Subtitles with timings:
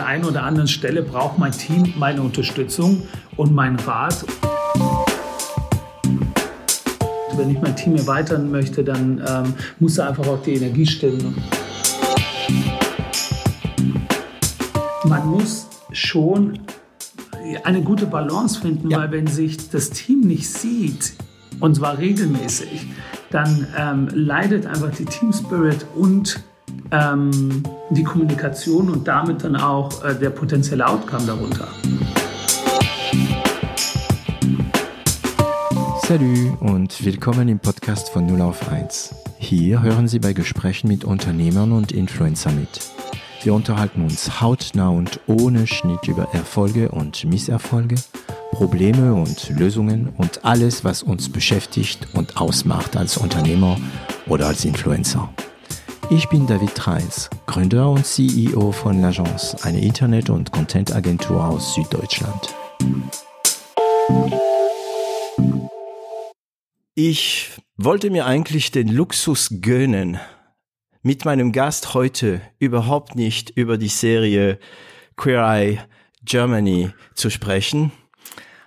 [0.00, 3.02] der einen oder anderen Stelle braucht mein Team meine Unterstützung
[3.36, 4.24] und meinen Rat.
[7.36, 11.36] Wenn ich mein Team erweitern möchte, dann ähm, muss da einfach auch die Energie stimmen.
[15.04, 16.60] Man muss schon
[17.64, 19.00] eine gute Balance finden, ja.
[19.00, 21.12] weil wenn sich das Team nicht sieht,
[21.60, 22.86] und zwar regelmäßig,
[23.30, 26.42] dann ähm, leidet einfach die Team Spirit und
[26.92, 31.68] ähm, die Kommunikation und damit dann auch äh, der potenzielle Outcome darunter.
[36.02, 39.14] Salut und willkommen im Podcast von 0 auf 1.
[39.38, 42.80] Hier hören Sie bei Gesprächen mit Unternehmern und Influencer mit.
[43.42, 47.94] Wir unterhalten uns hautnah und ohne Schnitt über Erfolge und Misserfolge,
[48.50, 53.78] Probleme und Lösungen und alles, was uns beschäftigt und ausmacht als Unternehmer
[54.26, 55.30] oder als Influencer.
[56.12, 62.52] Ich bin David Reis, Gründer und CEO von L'Agence, eine Internet- und Content-Agentur aus Süddeutschland.
[66.96, 70.18] Ich wollte mir eigentlich den Luxus gönnen,
[71.02, 74.58] mit meinem Gast heute überhaupt nicht über die Serie
[75.16, 75.78] Queer Eye
[76.24, 77.92] Germany zu sprechen.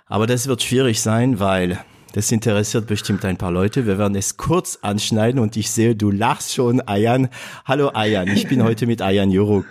[0.06, 1.84] Aber das wird schwierig sein, weil
[2.14, 3.86] das interessiert bestimmt ein paar Leute.
[3.86, 7.28] Wir werden es kurz anschneiden und ich sehe, du lachst schon, Ayan.
[7.64, 9.66] Hallo Ayan, ich bin heute mit Ayan Juruk.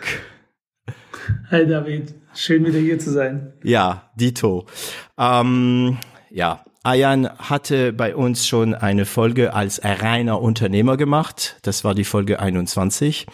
[1.49, 3.53] Hi David, schön wieder hier zu sein.
[3.63, 4.65] Ja, Dito.
[5.17, 5.97] Ähm,
[6.31, 11.55] ja, Ayan hatte bei uns schon eine Folge als reiner Unternehmer gemacht.
[11.61, 13.25] Das war die Folge 21.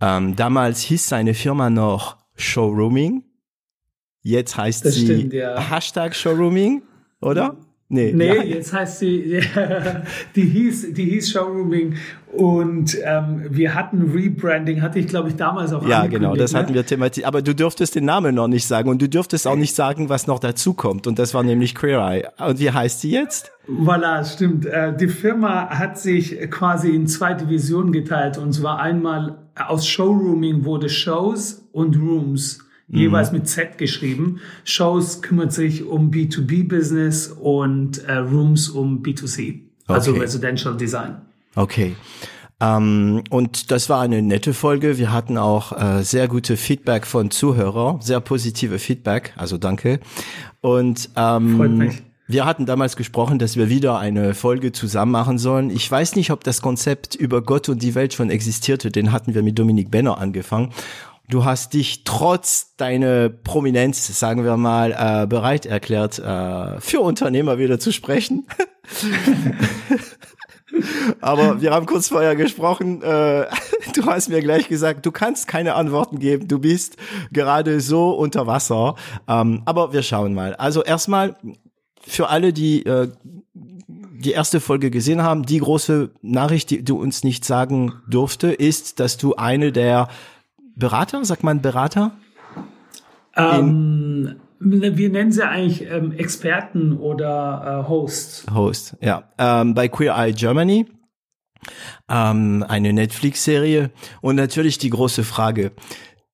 [0.00, 3.24] Ähm, damals hieß seine Firma noch Showrooming.
[4.22, 5.60] Jetzt heißt das sie stimmt, ja.
[5.60, 6.80] Hashtag Showrooming,
[7.20, 7.58] oder?
[7.90, 8.42] Nee, nee ja.
[8.42, 9.40] jetzt heißt sie,
[10.36, 11.94] die hieß, die hieß Showrooming
[12.30, 16.58] und ähm, wir hatten Rebranding, hatte ich glaube ich damals auch Ja, genau, das ne?
[16.58, 17.26] hatten wir thematisiert.
[17.26, 20.26] Aber du dürftest den Namen noch nicht sagen und du dürftest auch nicht sagen, was
[20.26, 21.06] noch dazu kommt.
[21.06, 22.28] Und das war nämlich Queer Eye.
[22.46, 23.52] Und wie heißt sie jetzt?
[23.66, 24.66] Voilà, stimmt.
[24.66, 30.66] Äh, die Firma hat sich quasi in zwei Divisionen geteilt und zwar einmal aus Showrooming
[30.66, 33.38] wurde Shows und Rooms jeweils mhm.
[33.38, 34.40] mit Z geschrieben.
[34.64, 40.20] Shows kümmert sich um B2B-Business und äh, Rooms um B2C, also okay.
[40.20, 41.16] Residential Design.
[41.54, 41.96] Okay.
[42.60, 44.98] Ähm, und das war eine nette Folge.
[44.98, 50.00] Wir hatten auch äh, sehr gute Feedback von Zuhörern, sehr positive Feedback, also danke.
[50.60, 52.02] Und ähm, Freut mich.
[52.30, 55.70] Wir hatten damals gesprochen, dass wir wieder eine Folge zusammen machen sollen.
[55.70, 58.90] Ich weiß nicht, ob das Konzept über Gott und die Welt schon existierte.
[58.90, 60.74] Den hatten wir mit Dominik Benner angefangen
[61.28, 67.58] du hast dich trotz deiner Prominenz, sagen wir mal, äh, bereit erklärt, äh, für Unternehmer
[67.58, 68.46] wieder zu sprechen.
[71.20, 73.02] Aber wir haben kurz vorher gesprochen.
[73.02, 73.46] Äh,
[73.94, 76.46] du hast mir gleich gesagt, du kannst keine Antworten geben.
[76.48, 76.96] Du bist
[77.32, 78.94] gerade so unter Wasser.
[79.26, 80.54] Ähm, aber wir schauen mal.
[80.54, 81.36] Also erstmal
[82.06, 83.08] für alle, die äh,
[84.18, 88.98] die erste Folge gesehen haben, die große Nachricht, die du uns nicht sagen durfte, ist,
[88.98, 90.08] dass du eine der
[90.78, 91.24] Berater?
[91.24, 92.12] Sagt man Berater?
[93.36, 98.46] Ähm, wir nennen sie eigentlich ähm, Experten oder äh, Hosts.
[98.52, 99.30] Host, ja.
[99.38, 100.86] Ähm, bei Queer Eye Germany,
[102.08, 103.90] ähm, eine Netflix-Serie
[104.20, 105.72] und natürlich die große Frage.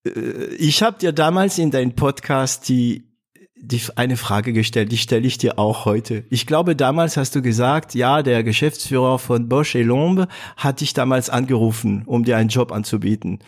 [0.06, 3.13] Äh, ich habe dir damals in deinem Podcast die
[3.56, 6.24] die, eine Frage gestellt, die stelle ich dir auch heute.
[6.28, 10.92] Ich glaube, damals hast du gesagt, ja, der Geschäftsführer von Bosch et Lombe hat dich
[10.92, 13.38] damals angerufen, um dir einen Job anzubieten.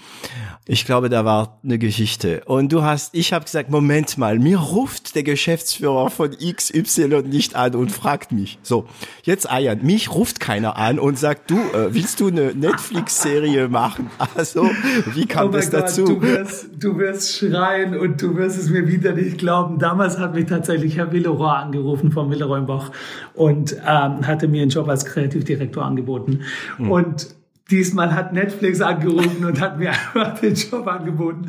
[0.69, 2.43] Ich glaube, da war eine Geschichte.
[2.47, 7.55] Und du hast, ich habe gesagt, Moment mal, mir ruft der Geschäftsführer von XY nicht
[7.55, 8.59] an und fragt mich.
[8.63, 8.87] So,
[9.23, 14.11] jetzt Ayan, mich ruft keiner an und sagt, du, äh, willst du eine Netflix-Serie machen?
[14.35, 14.69] Also,
[15.15, 16.05] wie kam oh das Gott, dazu?
[16.05, 19.79] Du wirst, du wirst schreien und du wirst es mir wieder nicht glauben.
[19.79, 22.93] Damals hat mich tatsächlich Herr Villeroy angerufen von Villeroy Bach
[23.35, 26.41] und ähm, hatte mir einen Job als Kreativdirektor angeboten.
[26.79, 26.91] Mhm.
[26.91, 27.37] Und
[27.69, 31.49] Diesmal hat Netflix angerufen und hat mir einfach den Job angeboten.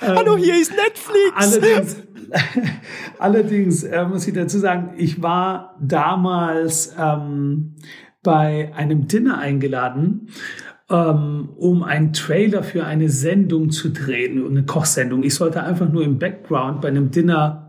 [0.00, 1.32] Hallo, ähm, hier ist Netflix.
[1.34, 1.96] Allerdings,
[3.18, 7.74] allerdings äh, muss ich dazu sagen, ich war damals ähm,
[8.22, 10.28] bei einem Dinner eingeladen,
[10.88, 15.22] ähm, um einen Trailer für eine Sendung zu drehen, eine Kochsendung.
[15.22, 17.67] Ich sollte einfach nur im Background bei einem Dinner,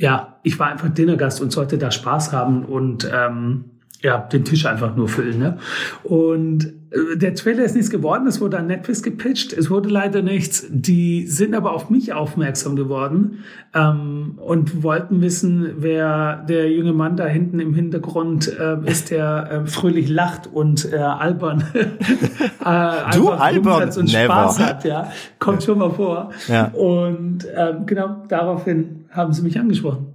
[0.00, 3.66] ja, ich war einfach Dinnergast und sollte da Spaß haben und ähm,
[4.02, 5.38] ja, den Tisch einfach nur füllen.
[5.38, 5.58] Ne?
[6.02, 10.22] Und äh, der Trailer ist nichts geworden, es wurde an Netflix gepitcht, es wurde leider
[10.22, 10.66] nichts.
[10.70, 13.44] Die sind aber auf mich aufmerksam geworden
[13.74, 19.50] ähm, und wollten wissen, wer der junge Mann da hinten im Hintergrund äh, ist, der
[19.50, 24.24] äh, fröhlich lacht und äh, albern äh, du albern und Never.
[24.24, 24.84] Spaß hat.
[24.84, 26.30] Ja, kommt schon mal vor.
[26.48, 26.68] Ja.
[26.68, 30.14] Und ähm, genau daraufhin haben sie mich angesprochen.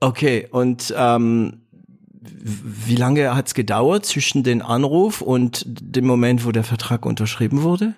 [0.00, 1.61] Okay, und ähm,
[2.44, 7.62] wie lange hat es gedauert zwischen dem Anruf und dem Moment, wo der Vertrag unterschrieben
[7.62, 7.94] wurde?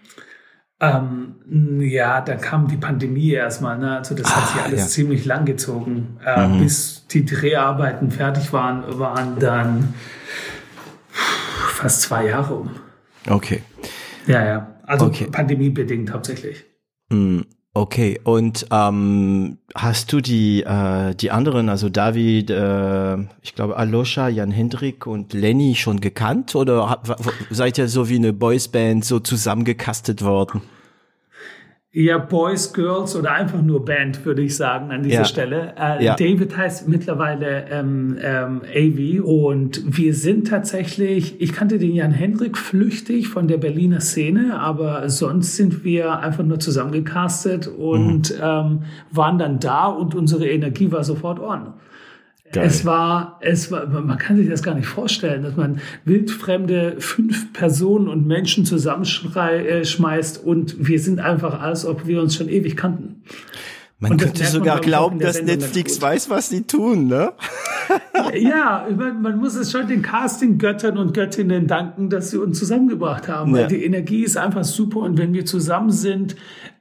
[0.81, 3.79] Ähm, ja, da kam die Pandemie erstmal.
[3.79, 3.96] Ne?
[3.96, 4.87] Also das ah, hat sich alles ja.
[4.87, 6.19] ziemlich lang gezogen.
[6.25, 6.61] Äh, mhm.
[6.61, 9.94] Bis die Dreharbeiten fertig waren, waren dann
[11.11, 12.70] fast zwei Jahre um.
[13.29, 13.62] Okay.
[14.26, 14.76] Ja, ja.
[14.82, 15.29] Also okay.
[15.31, 16.64] pandemiebedingt hauptsächlich.
[17.76, 24.29] Okay, und ähm, hast du die äh, die anderen, also David, äh, ich glaube Alosha,
[24.29, 27.03] Jan Hendrik und Lenny schon gekannt oder
[27.50, 30.62] seid ihr so wie eine Boysband so zusammengekastet worden?
[31.96, 35.25] Ja, Boys, Girls oder einfach nur Band, würde ich sagen, an dieser ja.
[35.25, 35.75] Stelle.
[35.79, 36.17] Äh, ja.
[36.17, 42.58] David heißt mittlerweile ähm, ähm, AV und wir sind tatsächlich, ich kannte den Jan Hendrik
[42.58, 48.43] flüchtig von der Berliner Szene, aber sonst sind wir einfach nur zusammengecastet und mhm.
[48.43, 48.82] ähm,
[49.12, 51.75] waren dann da und unsere Energie war sofort on.
[52.55, 52.67] Geil.
[52.69, 57.53] Es war, es war, man kann sich das gar nicht vorstellen, dass man wildfremde fünf
[57.53, 62.77] Personen und Menschen zusammenschmeißt äh, und wir sind einfach, als ob wir uns schon ewig
[62.77, 63.25] kannten.
[63.99, 67.33] Man könnte sogar man, glauben, dass Netflix weiß, was sie tun, ne?
[68.35, 73.27] ja, man, man, muss es schon den Casting-Göttern und Göttinnen danken, dass sie uns zusammengebracht
[73.27, 73.56] haben.
[73.56, 73.62] Ja.
[73.62, 76.37] Weil die Energie ist einfach super und wenn wir zusammen sind,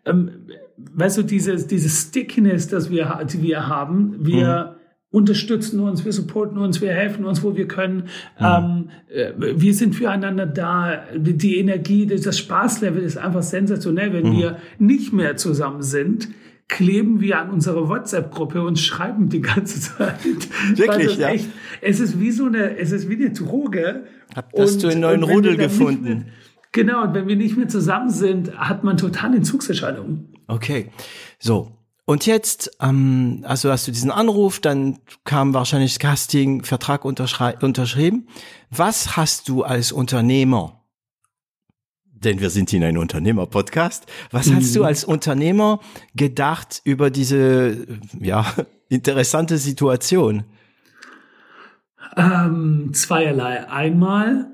[0.05, 4.82] ähm, weißt du, dieses, dieses Stickiness, das wir, die wir haben, wir, mhm
[5.13, 8.09] unterstützen uns, wir supporten uns, wir helfen uns, wo wir können.
[8.39, 8.45] Mhm.
[8.45, 11.03] Ähm, äh, wir sind füreinander da.
[11.15, 14.11] Die Energie, das Spaßlevel ist einfach sensationell.
[14.11, 14.37] Wenn mhm.
[14.37, 16.29] wir nicht mehr zusammen sind,
[16.67, 20.17] kleben wir an unserer WhatsApp-Gruppe und schreiben die ganze Zeit.
[20.75, 21.29] Wirklich, ja.
[21.29, 21.47] Echt,
[21.81, 24.05] es ist wie so eine, es ist wie eine Droge.
[24.57, 26.03] Hast du einen neuen Rudel gefunden?
[26.03, 26.25] Mehr,
[26.71, 30.29] genau, und wenn wir nicht mehr zusammen sind, hat man total Entzugserscheinungen.
[30.47, 30.89] Okay,
[31.37, 31.71] so.
[32.05, 38.27] Und jetzt, ähm, also hast du diesen Anruf, dann kam wahrscheinlich das Casting, Vertrag unterschrieben.
[38.69, 40.83] Was hast du als Unternehmer,
[42.05, 44.55] denn wir sind in einem Unternehmer-Podcast, was mhm.
[44.57, 44.85] hast du mhm.
[44.85, 45.79] als Unternehmer
[46.13, 47.87] gedacht über diese,
[48.19, 48.53] ja,
[48.89, 50.43] interessante Situation?
[52.17, 53.69] Ähm, zweierlei.
[53.69, 54.51] Einmal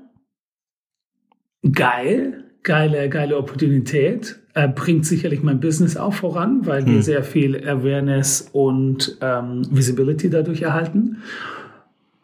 [1.72, 7.02] geil, geile, geile Opportunität äh, bringt sicherlich mein Business auch voran, weil wir hm.
[7.02, 11.18] sehr viel Awareness und ähm, Visibility dadurch erhalten.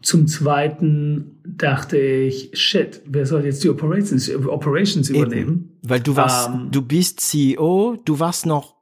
[0.03, 5.79] Zum Zweiten dachte ich, shit, wer soll jetzt die Operations, Operations übernehmen?
[5.83, 8.77] Weil du warst, ähm, du bist CEO, du warst noch,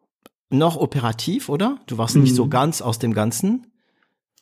[0.50, 1.78] noch operativ, oder?
[1.86, 2.50] Du warst nicht so mhm.
[2.50, 3.66] ganz aus dem Ganzen.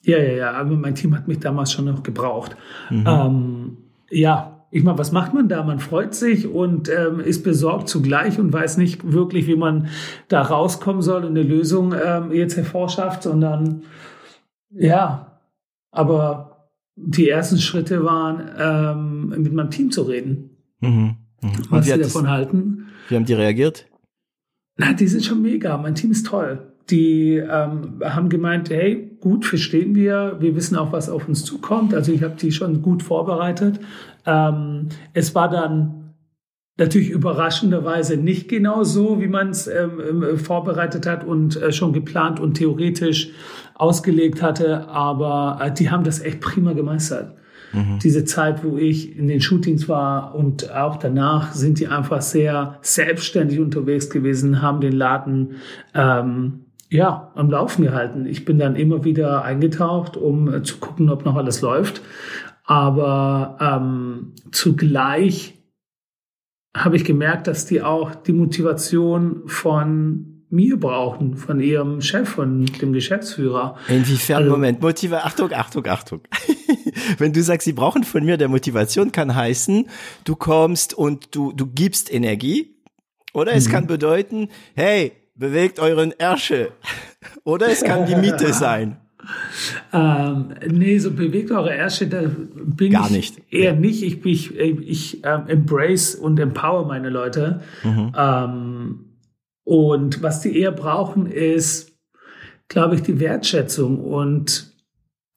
[0.02, 2.56] Ja, ja, ja, aber mein Team hat mich damals schon noch gebraucht.
[2.90, 3.04] Mhm.
[3.06, 3.76] Ähm,
[4.10, 5.63] ja, ich meine, was macht man da?
[5.63, 9.89] Man freut sich und ähm, ist besorgt zugleich und weiß nicht wirklich, wie man
[10.29, 13.83] da rauskommen soll und eine Lösung ähm, jetzt hervorschafft, sondern
[14.71, 15.39] ja,
[15.91, 20.57] aber die ersten Schritte waren, ähm, mit meinem Team zu reden.
[20.81, 21.17] Mhm.
[21.43, 21.53] Mhm.
[21.69, 22.87] Was sie davon das, halten.
[23.09, 23.87] Wie haben die reagiert?
[24.79, 25.77] Na, die sind schon mega.
[25.77, 26.72] Mein Team ist toll.
[26.90, 30.37] Die ähm, haben gemeint, hey, gut, verstehen wir.
[30.40, 31.94] Wir wissen auch, was auf uns zukommt.
[31.94, 33.80] Also ich habe die schon gut vorbereitet.
[34.26, 36.02] Ähm, es war dann
[36.76, 41.92] natürlich überraschenderweise nicht genau so, wie man es ähm, ähm, vorbereitet hat und äh, schon
[41.92, 43.30] geplant und theoretisch
[43.75, 44.88] ausgelegt hatte.
[44.88, 47.37] Aber äh, die haben das echt prima gemeistert.
[47.73, 47.99] Mhm.
[48.02, 52.78] Diese Zeit, wo ich in den Shootings war und auch danach sind die einfach sehr
[52.83, 55.57] selbstständig unterwegs gewesen, haben den Laden
[55.95, 56.62] ähm,
[56.92, 58.26] ja, am Laufen gehalten.
[58.26, 62.02] Ich bin dann immer wieder eingetaucht, um äh, zu gucken, ob noch alles läuft.
[62.64, 65.54] Aber ähm, zugleich
[66.76, 72.66] habe ich gemerkt, dass die auch die Motivation von mir brauchen, von ihrem Chef, von
[72.66, 73.76] dem Geschäftsführer.
[73.88, 76.20] Inwiefern, also, Moment, Motiva, Achtung, Achtung, Achtung.
[77.18, 79.88] Wenn du sagst, sie brauchen von mir der Motivation, kann heißen,
[80.25, 82.76] du kommst und du, du gibst Energie.
[83.32, 83.72] Oder es mhm.
[83.72, 86.73] kann bedeuten, hey, bewegt euren Ärsche.
[87.45, 88.99] Oder es kann die Miete sein.
[89.93, 93.43] Ähm, nee, so bewegt eure Ärsche, da bin Gar ich nicht.
[93.53, 94.03] eher nicht.
[94.03, 97.61] Ich, ich, ich ähm, embrace und empower meine Leute.
[97.85, 98.12] Mhm.
[98.17, 99.05] Ähm,
[99.65, 101.93] und was die eher brauchen, ist,
[102.69, 104.73] glaube ich, die Wertschätzung und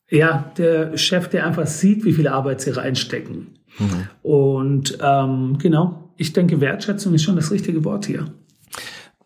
[0.10, 3.60] ja, der Chef, der einfach sieht, wie viel Arbeit sie reinstecken.
[3.78, 4.08] Mhm.
[4.22, 8.34] Und ähm, genau, ich denke, Wertschätzung ist schon das richtige Wort hier.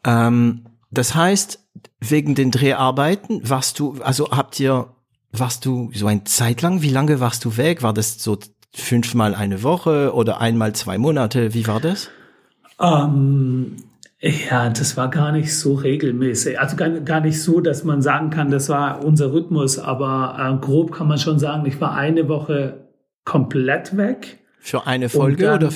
[0.03, 1.60] Ähm, das heißt,
[2.00, 4.88] wegen den Dreharbeiten warst du, also habt ihr,
[5.32, 7.84] warst du so ein Zeit lang, wie lange warst du weg?
[7.84, 8.38] War das so
[8.72, 11.53] fünfmal eine Woche oder einmal zwei Monate?
[11.53, 12.10] Wie war das?
[12.79, 13.77] Ähm,
[14.20, 16.60] ja, das war gar nicht so regelmäßig.
[16.60, 20.65] Also gar, gar nicht so, dass man sagen kann, das war unser Rhythmus, aber äh,
[20.65, 22.88] grob kann man schon sagen, ich war eine Woche
[23.24, 24.39] komplett weg.
[24.60, 25.74] Für eine Folge dann, oder?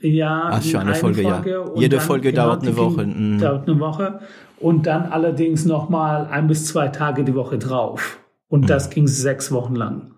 [0.00, 1.64] Ja, Ach, eine, eine Folge, Folge, ja.
[1.74, 3.06] Jede dann, Folge genau, dauert eine Woche.
[3.06, 3.38] Mhm.
[3.38, 4.20] Dauert eine Woche.
[4.58, 8.18] Und dann allerdings nochmal ein bis zwei Tage die Woche drauf.
[8.48, 8.66] Und mhm.
[8.66, 10.12] das ging sechs Wochen lang.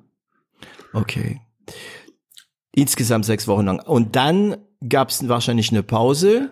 [0.93, 1.41] Okay.
[2.75, 3.81] Insgesamt sechs Wochen lang.
[3.81, 4.57] Und dann
[4.89, 6.51] gab es wahrscheinlich eine Pause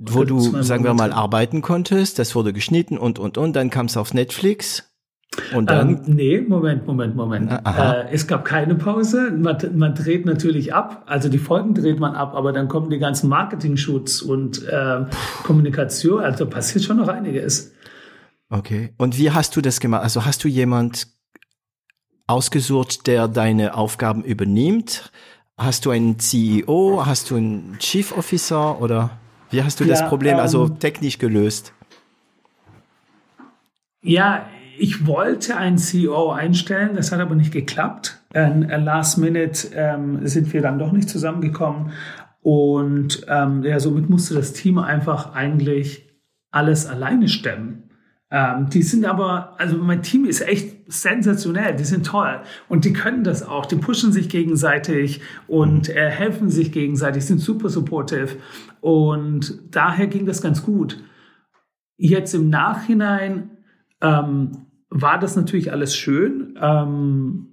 [0.00, 3.86] wo du, sagen wir mal, arbeiten konntest, das wurde geschnitten und, und, und, dann kam
[3.86, 4.89] es auf Netflix.
[5.54, 5.90] Und dann?
[5.90, 7.52] Ähm, nee, Moment, Moment, Moment.
[7.52, 9.30] Äh, es gab keine Pause.
[9.30, 11.04] Man, man, dreht natürlich ab.
[11.06, 15.04] Also die Folgen dreht man ab, aber dann kommen die ganzen Marketing-Shoots und äh,
[15.44, 16.22] Kommunikation.
[16.22, 17.72] Also passiert schon noch einiges.
[18.48, 18.92] Okay.
[18.96, 20.02] Und wie hast du das gemacht?
[20.02, 21.06] Also hast du jemand
[22.26, 25.12] ausgesucht, der deine Aufgaben übernimmt?
[25.56, 27.02] Hast du einen CEO?
[27.06, 29.10] Hast du einen Chief Officer oder?
[29.50, 31.72] Wie hast du ja, das Problem also ähm, also technisch gelöst?
[34.02, 34.46] Ja,
[34.80, 38.22] ich wollte einen CEO einstellen, das hat aber nicht geklappt.
[38.32, 41.92] Ähm, last minute ähm, sind wir dann doch nicht zusammengekommen
[42.40, 46.08] und ähm, ja, somit musste das Team einfach eigentlich
[46.50, 47.90] alles alleine stemmen.
[48.30, 52.94] Ähm, die sind aber, also mein Team ist echt sensationell, die sind toll und die
[52.94, 58.36] können das auch, die pushen sich gegenseitig und äh, helfen sich gegenseitig, sind super supportive
[58.80, 61.02] und daher ging das ganz gut.
[61.98, 63.50] Jetzt im Nachhinein
[64.00, 66.58] ähm, war das natürlich alles schön.
[66.60, 67.46] Ähm,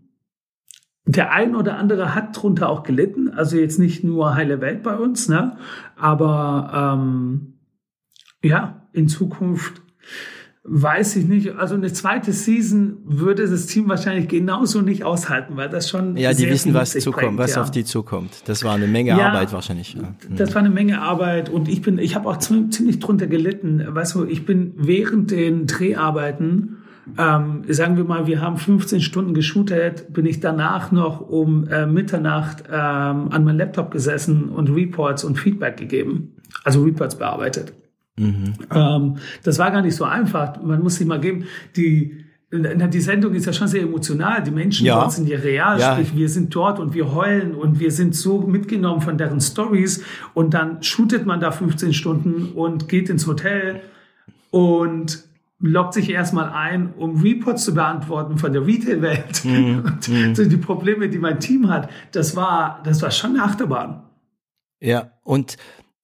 [1.06, 4.98] der ein oder andere hat drunter auch gelitten, also jetzt nicht nur heile Welt bei
[4.98, 5.58] uns, ne?
[5.96, 7.60] aber ähm,
[8.44, 9.82] ja, in Zukunft
[10.70, 11.56] Weiß ich nicht.
[11.56, 16.17] Also eine zweite Season würde das Team wahrscheinlich genauso nicht aushalten, weil das schon.
[16.17, 17.62] Ja, die wissen, was zukommt, was ja.
[17.62, 18.44] auf die zukommt.
[18.48, 19.94] Das war eine Menge ja, Arbeit wahrscheinlich.
[19.94, 20.13] Ja.
[20.36, 23.82] Das war eine Menge Arbeit und ich bin, ich habe auch ziemlich drunter gelitten.
[23.88, 26.76] Weißt du, ich bin während den Dreharbeiten,
[27.17, 31.85] ähm, sagen wir mal, wir haben 15 Stunden geshootet, bin ich danach noch um äh,
[31.85, 37.73] Mitternacht ähm, an meinem Laptop gesessen und Reports und Feedback gegeben, also Reports bearbeitet.
[38.17, 38.53] Mhm.
[38.73, 40.61] Ähm, das war gar nicht so einfach.
[40.61, 41.45] Man muss sich mal geben,
[41.75, 44.43] die, die Sendung ist ja schon sehr emotional.
[44.43, 44.99] Die Menschen ja.
[44.99, 45.79] dort sind ja real.
[45.79, 45.93] Ja.
[45.93, 50.03] Sprich, wir sind dort und wir heulen und wir sind so mitgenommen von deren Stories.
[50.33, 53.81] Und dann shootet man da 15 Stunden und geht ins Hotel
[54.49, 55.26] und
[55.59, 59.45] loggt sich erstmal ein, um Reports zu beantworten von der Retail-Welt.
[59.45, 59.79] Mhm.
[59.85, 60.35] Und mhm.
[60.35, 64.03] so die Probleme, die mein Team hat, das war, das war schon eine Achterbahn.
[64.79, 65.57] Ja, und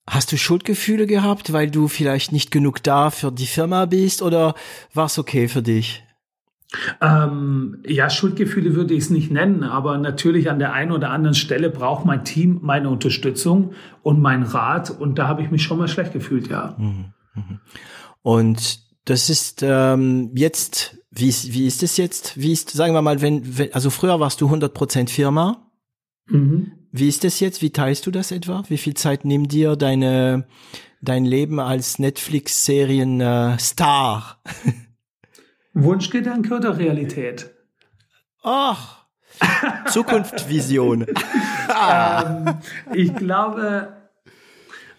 [0.05, 4.53] Hast du Schuldgefühle gehabt, weil du vielleicht nicht genug da für die Firma bist oder
[4.93, 6.03] war es okay für dich?
[7.00, 11.36] Ähm, ja, Schuldgefühle würde ich es nicht nennen, aber natürlich an der einen oder anderen
[11.36, 15.77] Stelle braucht mein Team meine Unterstützung und meinen Rat und da habe ich mich schon
[15.77, 16.75] mal schlecht gefühlt, ja.
[16.77, 17.60] Mhm, mhm.
[18.24, 22.38] Und das ist ähm, jetzt, wie ist, wie ist es jetzt?
[22.38, 25.72] Wie ist, sagen wir mal, wenn, wenn also früher warst du 100% Firma.
[26.27, 26.74] Mhm.
[26.91, 27.62] Wie ist das jetzt?
[27.62, 28.63] Wie teilst du das etwa?
[28.69, 30.45] Wie viel Zeit nimmt dir deine,
[31.01, 34.41] dein Leben als Netflix-Serien-Star?
[35.74, 37.50] Wunschgedanke oder Realität?
[38.43, 39.07] Ach,
[39.88, 41.07] Zukunftsvision.
[41.91, 42.60] ähm,
[42.93, 44.02] ich glaube,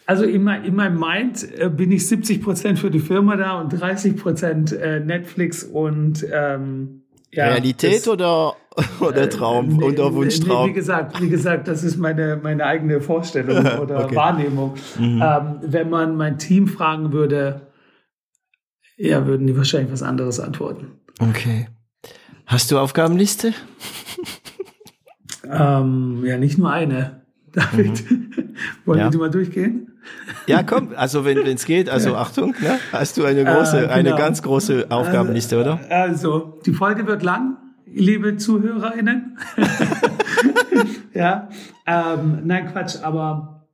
[0.06, 3.70] also in, in meinem Mind äh, bin ich 70 Prozent für die Firma da und
[3.70, 8.54] 30 Prozent äh, Netflix und ähm, ja, Realität das, oder,
[9.00, 10.66] oder äh, Traum äh, oder Wunschtraum?
[10.66, 14.16] Nee, wie gesagt, wie gesagt, das ist meine, meine eigene Vorstellung oder okay.
[14.16, 14.74] Wahrnehmung.
[14.98, 15.22] Mhm.
[15.22, 17.68] Ähm, wenn man mein Team fragen würde,
[18.96, 21.00] ja, würden die wahrscheinlich was anderes antworten.
[21.18, 21.66] Okay.
[22.46, 23.54] Hast du Aufgabenliste?
[25.50, 27.22] ähm, ja, nicht nur eine.
[27.52, 28.54] David, mhm.
[28.84, 29.06] wollen ja.
[29.06, 29.83] wir die mal durchgehen?
[30.46, 32.78] Ja, komm, also wenn es geht, also Achtung, ne?
[32.92, 33.92] hast du eine große, äh, genau.
[33.92, 35.80] eine ganz große Aufgabenliste, oder?
[35.88, 39.38] Also, die Folge wird lang, liebe ZuhörerInnen.
[41.14, 41.48] ja,
[41.86, 43.66] ähm, nein, Quatsch, aber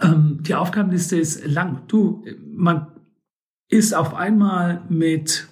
[0.00, 1.82] ähm, die Aufgabenliste ist lang.
[1.88, 2.88] Du, man
[3.68, 5.47] ist auf einmal mit äh,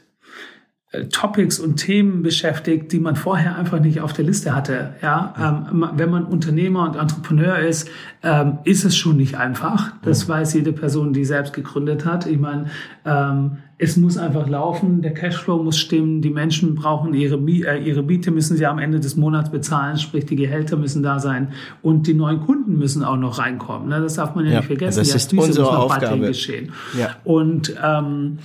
[1.05, 4.95] Topics und Themen beschäftigt, die man vorher einfach nicht auf der Liste hatte.
[5.03, 7.89] Ja, ähm, wenn man Unternehmer und Entrepreneur ist,
[8.23, 9.93] ähm, ist es schon nicht einfach.
[10.03, 12.27] Das weiß jede Person, die selbst gegründet hat.
[12.27, 12.67] Ich meine,
[13.05, 18.03] ähm, es muss einfach laufen, der Cashflow muss stimmen, die Menschen brauchen ihre, äh, ihre
[18.03, 21.49] Miete, müssen sie am Ende des Monats bezahlen, sprich die Gehälter müssen da sein
[21.83, 23.89] und die neuen Kunden müssen auch noch reinkommen.
[23.89, 24.01] Ne?
[24.01, 24.99] Das darf man ja, ja nicht vergessen.
[24.99, 26.27] Das ist unsere Aufgabe.
[26.27, 26.73] Geschehen.
[26.99, 27.17] Ja.
[27.25, 28.39] Und ähm,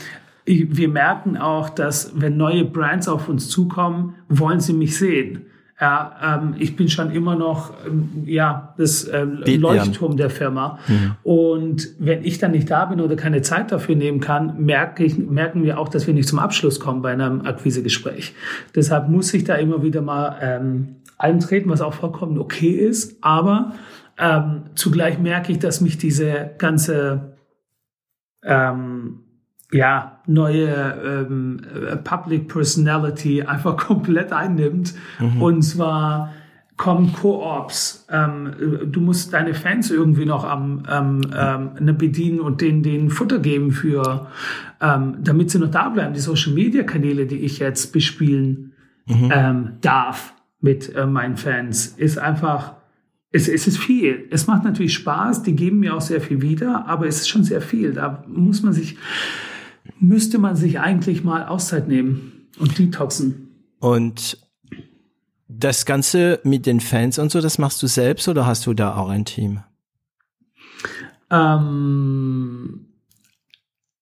[0.46, 5.46] wir merken auch, dass wenn neue Brands auf uns zukommen, wollen sie mich sehen.
[5.80, 10.78] Ja, ähm, ich bin schon immer noch ähm, ja das äh, Leuchtturm der Firma.
[10.88, 11.16] Mhm.
[11.24, 15.18] Und wenn ich dann nicht da bin oder keine Zeit dafür nehmen kann, merke ich,
[15.18, 18.36] merken wir auch, dass wir nicht zum Abschluss kommen bei einem Akquisegespräch.
[18.76, 23.18] Deshalb muss ich da immer wieder mal ähm, eintreten, was auch vollkommen okay ist.
[23.22, 23.74] Aber
[24.20, 27.38] ähm, zugleich merke ich, dass mich diese ganze
[28.44, 29.22] ähm,
[29.74, 34.94] ja, neue ähm, äh, Public Personality einfach komplett einnimmt.
[35.20, 35.42] Mhm.
[35.42, 36.34] Und zwar
[36.78, 38.08] kommen Co-ops.
[38.10, 38.54] Ähm,
[38.86, 43.40] du musst deine Fans irgendwie noch am ähm, ähm, ne, bedienen und denen, denen Futter
[43.40, 44.28] geben für,
[44.82, 46.14] ähm, damit sie noch da bleiben.
[46.14, 48.74] Die Social Media Kanäle, die ich jetzt bespielen
[49.06, 49.32] mhm.
[49.32, 52.74] ähm, darf mit äh, meinen Fans, ist einfach
[53.32, 54.28] es, es ist viel.
[54.30, 57.44] Es macht natürlich Spaß, die geben mir auch sehr viel wieder, aber es ist schon
[57.44, 57.94] sehr viel.
[57.94, 58.98] Da muss man sich,
[60.00, 63.50] müsste man sich eigentlich mal Auszeit nehmen und detoxen.
[63.80, 64.38] Und
[65.48, 68.96] das Ganze mit den Fans und so, das machst du selbst oder hast du da
[68.96, 69.62] auch ein Team?
[71.30, 72.88] Ähm,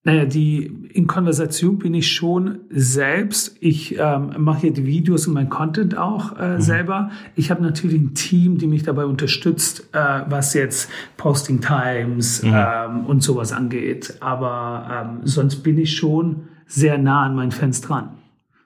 [0.03, 3.57] naja, die in Konversation bin ich schon selbst.
[3.59, 6.61] Ich ähm, mache hier die Videos und mein Content auch äh, mhm.
[6.61, 7.11] selber.
[7.35, 12.53] Ich habe natürlich ein Team, die mich dabei unterstützt, äh, was jetzt Posting Times mhm.
[12.55, 14.15] ähm, und sowas angeht.
[14.21, 18.11] Aber ähm, sonst bin ich schon sehr nah an meinen Fans dran.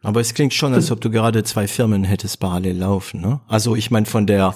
[0.03, 3.39] Aber es klingt schon, als ob du gerade zwei Firmen hättest parallel laufen, ne?
[3.47, 4.53] Also ich meine von der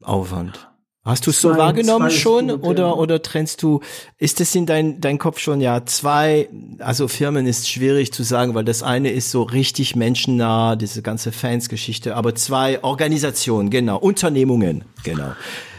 [0.00, 0.71] Aufwand.
[1.04, 2.92] Hast du es so wahrgenommen schon gut, oder ja.
[2.92, 3.80] oder trennst du
[4.18, 8.54] ist es in dein dein Kopf schon ja zwei also Firmen ist schwierig zu sagen,
[8.54, 14.84] weil das eine ist so richtig menschennah, diese ganze Fansgeschichte, aber zwei Organisationen, genau, Unternehmungen,
[15.02, 15.32] genau.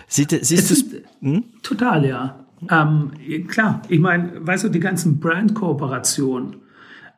[0.08, 0.86] Sieht, siehst du es?
[1.22, 1.44] Hm?
[1.64, 2.46] Total, ja.
[2.70, 3.12] Ähm,
[3.48, 6.58] klar, ich meine, weißt du, die ganzen Brand-Kooperationen,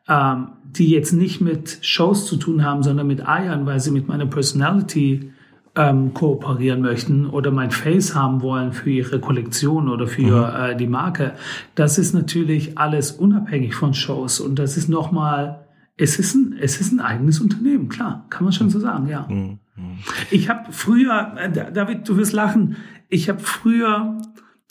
[0.08, 4.08] ähm, die jetzt nicht mit Shows zu tun haben, sondern mit Eiern, weil sie mit
[4.08, 5.32] meiner Personality
[5.76, 10.72] ähm, kooperieren möchten oder mein Face haben wollen für ihre Kollektion oder für mhm.
[10.72, 11.34] äh, die Marke,
[11.74, 16.80] das ist natürlich alles unabhängig von Shows und das ist nochmal, es ist ein, es
[16.80, 19.26] ist ein eigenes Unternehmen, klar, kann man schon so sagen, ja.
[19.28, 19.58] Mhm.
[19.76, 19.98] mhm.
[20.30, 22.76] Ich habe früher, äh, David, du wirst lachen,
[23.08, 24.18] ich habe früher,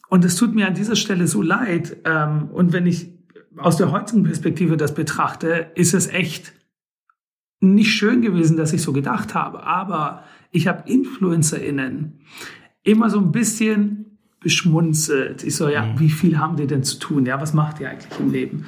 [0.10, 3.14] und es tut mir an dieser Stelle so leid, ähm, und wenn ich
[3.58, 6.54] aus der heutigen Perspektive das betrachte, ist es echt
[7.62, 10.24] nicht schön gewesen, dass ich so gedacht habe, aber
[10.56, 12.20] ich habe InfluencerInnen
[12.84, 15.44] immer so ein bisschen beschmunzelt.
[15.44, 16.00] Ich so, ja, mhm.
[16.00, 17.26] wie viel haben die denn zu tun?
[17.26, 18.66] Ja, was macht ihr eigentlich im Leben?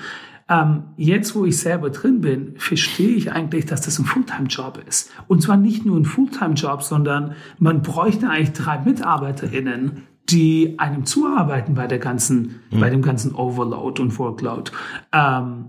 [0.50, 5.12] Ähm, jetzt, wo ich selber drin bin, verstehe ich eigentlich, dass das ein Fulltime-Job ist.
[5.28, 11.76] Und zwar nicht nur ein Fulltime-Job, sondern man bräuchte eigentlich drei MitarbeiterInnen, die einem zuarbeiten
[11.76, 12.80] bei der ganzen, mhm.
[12.80, 14.72] bei dem ganzen Overload und Workload.
[15.14, 15.66] Ähm,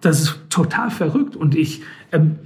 [0.00, 2.36] das ist total verrückt und ich ähm,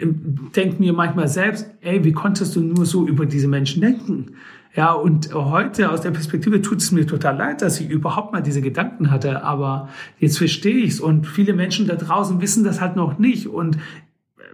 [0.00, 4.36] denke mir manchmal selbst, ey, wie konntest du nur so über diese Menschen denken?
[4.76, 8.42] Ja, und heute aus der Perspektive tut es mir total leid, dass ich überhaupt mal
[8.42, 12.80] diese Gedanken hatte, aber jetzt verstehe ich es und viele Menschen da draußen wissen das
[12.80, 13.78] halt noch nicht und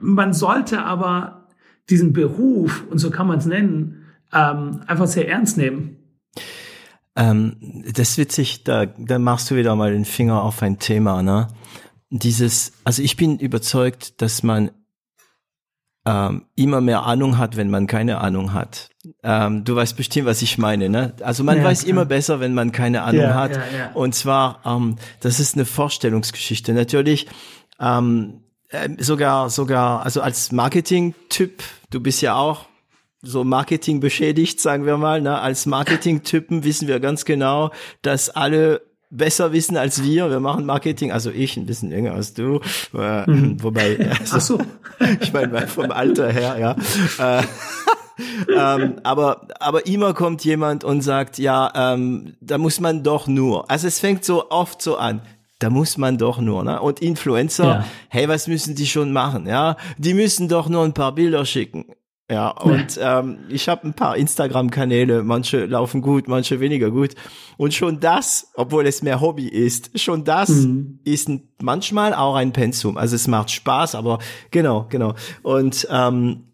[0.01, 1.49] man sollte aber
[1.89, 5.97] diesen Beruf, und so kann man es nennen, ähm, einfach sehr ernst nehmen.
[7.17, 11.23] Ähm, das ist witzig, da, da machst du wieder mal den Finger auf ein Thema,
[11.23, 11.49] ne?
[12.11, 14.71] Dieses, also ich bin überzeugt, dass man
[16.07, 18.91] ähm, immer mehr Ahnung hat, wenn man keine Ahnung hat.
[19.23, 20.89] Ähm, du weißt bestimmt, was ich meine.
[20.89, 21.15] Ne?
[21.21, 21.91] Also man ja, weiß klar.
[21.91, 23.57] immer besser, wenn man keine Ahnung ja, hat.
[23.57, 26.73] Ja, Und zwar, ähm, das ist eine Vorstellungsgeschichte.
[26.73, 27.27] Natürlich
[27.79, 32.67] ähm, äh, sogar, sogar, also als Marketing-Typ, du bist ja auch
[33.23, 35.21] so Marketing beschädigt, sagen wir mal.
[35.21, 35.39] Ne?
[35.39, 37.71] Als Marketing-Typen wissen wir ganz genau,
[38.03, 40.31] dass alle besser wissen als wir.
[40.31, 42.61] Wir machen Marketing, also ich ein bisschen jünger als du,
[42.95, 43.63] äh, mhm.
[43.63, 44.61] wobei, also, Ach so.
[45.21, 47.39] ich meine vom Alter her, ja.
[47.39, 47.43] Äh,
[48.57, 53.71] ähm, aber aber immer kommt jemand und sagt, ja, ähm, da muss man doch nur.
[53.71, 55.23] Also es fängt so oft so an.
[55.59, 56.81] Da muss man doch nur, ne?
[56.81, 57.85] Und Influencer, ja.
[58.09, 59.47] hey, was müssen die schon machen?
[59.47, 61.85] Ja, die müssen doch nur ein paar Bilder schicken.
[62.31, 67.17] Ja, und ähm, ich habe ein paar Instagram-Kanäle, manche laufen gut, manche weniger gut.
[67.57, 71.01] Und schon das, obwohl es mehr Hobby ist, schon das mhm.
[71.03, 71.29] ist
[71.61, 72.97] manchmal auch ein Pensum.
[72.97, 74.21] Also es macht Spaß, aber
[74.53, 75.15] genau, genau.
[75.43, 76.45] Und ähm,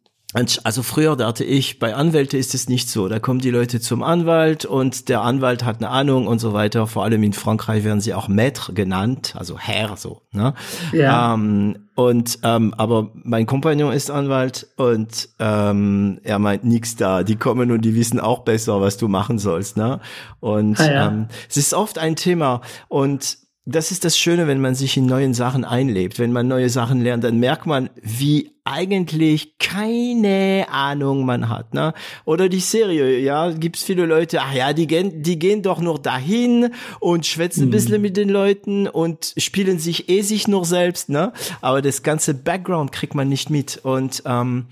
[0.64, 3.09] also früher dachte ich, bei Anwälte ist es nicht so.
[3.09, 6.87] Da kommen die Leute zum Anwalt und der Anwalt hat eine Ahnung und so weiter.
[6.87, 10.20] Vor allem in Frankreich werden sie auch Maître genannt, also Herr so.
[10.33, 10.53] Ne?
[10.92, 11.33] Ja.
[11.33, 17.22] Ähm, und ähm, aber mein Kompagnon ist Anwalt und ähm, er meint nichts da.
[17.22, 19.79] Die kommen und die wissen auch besser, was du machen sollst.
[19.79, 20.01] Ne?
[20.40, 21.09] Und ah, ja.
[21.09, 25.07] ähm, es ist oft ein Thema und das ist das Schöne, wenn man sich in
[25.07, 31.26] neuen Sachen einlebt, wenn man neue Sachen lernt, dann merkt man, wie eigentlich keine Ahnung
[31.26, 31.92] man hat, ne?
[32.24, 36.00] Oder die Serie, ja, gibt's viele Leute, ach ja, die gehen, die gehen doch nur
[36.00, 37.66] dahin und schwätzen mhm.
[37.66, 41.33] ein bisschen mit den Leuten und spielen sich eh sich nur selbst, ne?
[41.61, 44.66] Aber das ganze Background kriegt man nicht mit und ähm,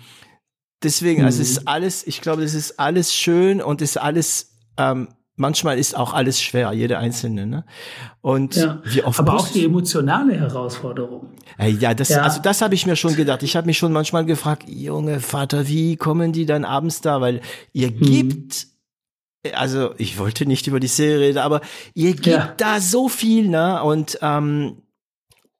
[0.85, 1.27] deswegen, mhm.
[1.27, 1.69] also es ist mhm.
[1.69, 6.41] alles, ich glaube, das ist alles schön und ist alles ähm, manchmal ist auch alles
[6.41, 7.47] schwer, jede einzelne.
[7.47, 7.65] Ne?
[8.21, 11.31] Und ja, wie oft aber auch die emotionale Herausforderung.
[11.59, 12.23] Äh, ja, das, ja.
[12.23, 13.43] also das habe ich mir schon gedacht.
[13.43, 17.21] Ich habe mich schon manchmal gefragt, Junge Vater, wie kommen die dann abends da?
[17.21, 17.41] Weil
[17.73, 18.01] ihr hm.
[18.01, 18.67] gibt
[19.53, 21.61] also ich wollte nicht über die Serie reden, aber
[21.93, 22.55] ihr gibt ja.
[22.57, 23.83] da so viel, ne?
[23.83, 24.79] Und ähm,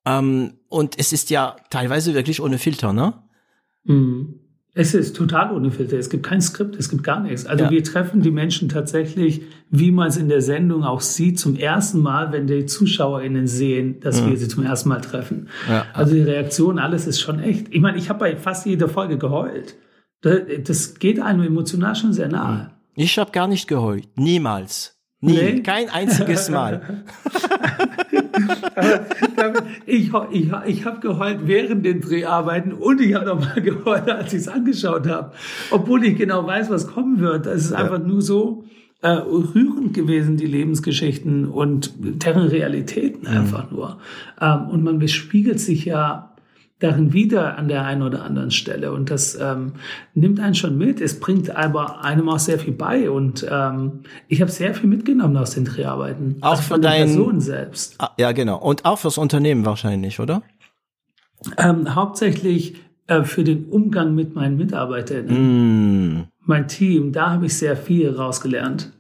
[0.07, 3.23] ähm, und es ist ja teilweise wirklich ohne Filter, ne?
[3.85, 4.41] Mhm.
[4.77, 5.97] Es ist total ohne Filter.
[5.99, 7.47] Es gibt kein Skript, es gibt gar nichts.
[7.47, 7.71] Also ja.
[7.71, 12.01] wir treffen die Menschen tatsächlich, wie man es in der Sendung auch sieht, zum ersten
[12.01, 14.29] Mal, wenn die ZuschauerInnen sehen, dass ja.
[14.29, 15.49] wir sie zum ersten Mal treffen.
[15.69, 15.87] Ja.
[15.93, 17.69] Also die Reaktion, alles ist schon echt.
[17.71, 19.77] Ich meine, ich habe bei fast jeder Folge geheult.
[20.23, 22.73] Das geht einem emotional schon sehr nahe.
[22.97, 24.09] Ich habe gar nicht geheult.
[24.17, 24.94] Niemals.
[25.25, 25.63] Nie, nee?
[25.63, 27.03] kein einziges Mal.
[29.87, 34.41] ich ich, ich habe geheult während den Dreharbeiten und ich habe nochmal geheult, als ich
[34.41, 35.33] es angeschaut habe.
[35.71, 37.47] Obwohl ich genau weiß, was kommen wird.
[37.47, 37.79] Es ist ja.
[37.79, 38.65] einfach nur so
[39.01, 43.37] äh, rührend gewesen, die Lebensgeschichten und deren Realitäten mhm.
[43.39, 43.99] einfach nur.
[44.41, 46.34] Ähm, und man bespiegelt sich ja
[46.85, 48.93] darin wieder an der einen oder anderen Stelle.
[48.93, 49.73] Und das ähm,
[50.15, 51.01] nimmt einen schon mit.
[51.01, 53.11] Es bringt aber einem auch sehr viel bei.
[53.11, 56.37] Und ähm, ich habe sehr viel mitgenommen aus den Dreharbeiten.
[56.43, 57.95] Auch also von, der Person selbst.
[57.99, 58.59] Ah, ja, genau.
[58.59, 60.43] Und auch fürs Unternehmen wahrscheinlich, oder?
[61.59, 65.27] Ähm, hauptsächlich äh, für den Umgang mit meinen Mitarbeitern.
[65.27, 66.25] Mm.
[66.41, 68.93] Mein Team, da habe ich sehr viel rausgelernt.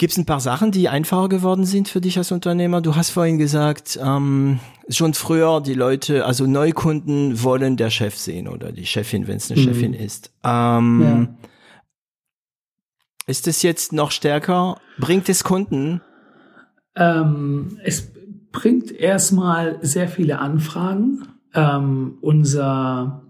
[0.00, 2.80] Gibt es ein paar Sachen, die einfacher geworden sind für dich als Unternehmer?
[2.80, 4.58] Du hast vorhin gesagt, ähm,
[4.88, 9.50] schon früher die Leute, also Neukunden wollen der Chef sehen oder die Chefin, wenn es
[9.50, 9.64] eine mhm.
[9.64, 10.32] Chefin ist.
[10.42, 11.28] Ähm, ja.
[13.26, 14.80] Ist es jetzt noch stärker?
[14.98, 16.00] Bringt es Kunden?
[16.96, 18.10] Ähm, es
[18.52, 21.28] bringt erstmal sehr viele Anfragen.
[21.52, 23.22] Ähm, unser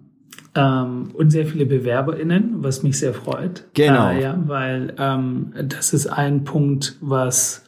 [0.55, 3.67] ähm, und sehr viele BewerberInnen, was mich sehr freut.
[3.75, 4.11] Genau.
[4.11, 7.65] Äh, ja, weil ähm, das ist ein Punkt, was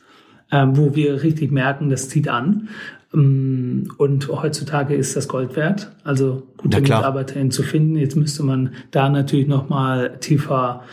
[0.52, 2.68] ähm, wo wir richtig merken, das zieht an.
[3.12, 7.96] Ähm, und heutzutage ist das Gold wert, also gute MitarbeiterInnen zu finden.
[7.96, 10.84] Jetzt müsste man da natürlich noch mal tiefer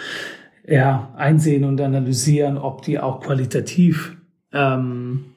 [0.65, 4.17] ja, einsehen und analysieren, ob die auch qualitativ
[4.53, 5.28] ähm,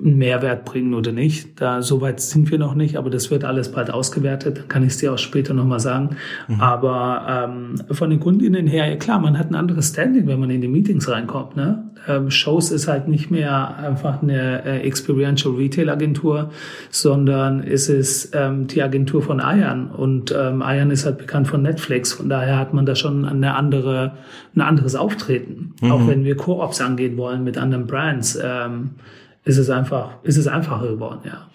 [0.00, 1.60] einen Mehrwert bringen oder nicht.
[1.60, 4.58] Da soweit sind wir noch nicht, aber das wird alles bald ausgewertet.
[4.58, 6.10] Dann kann ich es dir auch später nochmal sagen.
[6.46, 6.60] Mhm.
[6.60, 10.60] Aber ähm, von den Kundinnen her, klar, man hat ein anderes Standing, wenn man in
[10.60, 11.56] die Meetings reinkommt.
[11.56, 11.90] Ne?
[12.06, 16.50] Ähm, Shows ist halt nicht mehr einfach eine äh, Experiential Retail Agentur,
[16.90, 19.90] sondern ist es ähm, die Agentur von Ayan.
[19.90, 22.12] Und ähm, Ayan ist halt bekannt von Netflix.
[22.12, 24.12] Von daher hat man da schon eine andere,
[24.54, 25.74] ein anderes Auftreten.
[25.82, 25.90] Mhm.
[25.90, 28.38] Auch wenn wir Co-ops angehen wollen mit anderen Brands.
[28.40, 28.90] Ähm,
[29.48, 31.50] ist es einfach, ist es einfacher geworden, ja.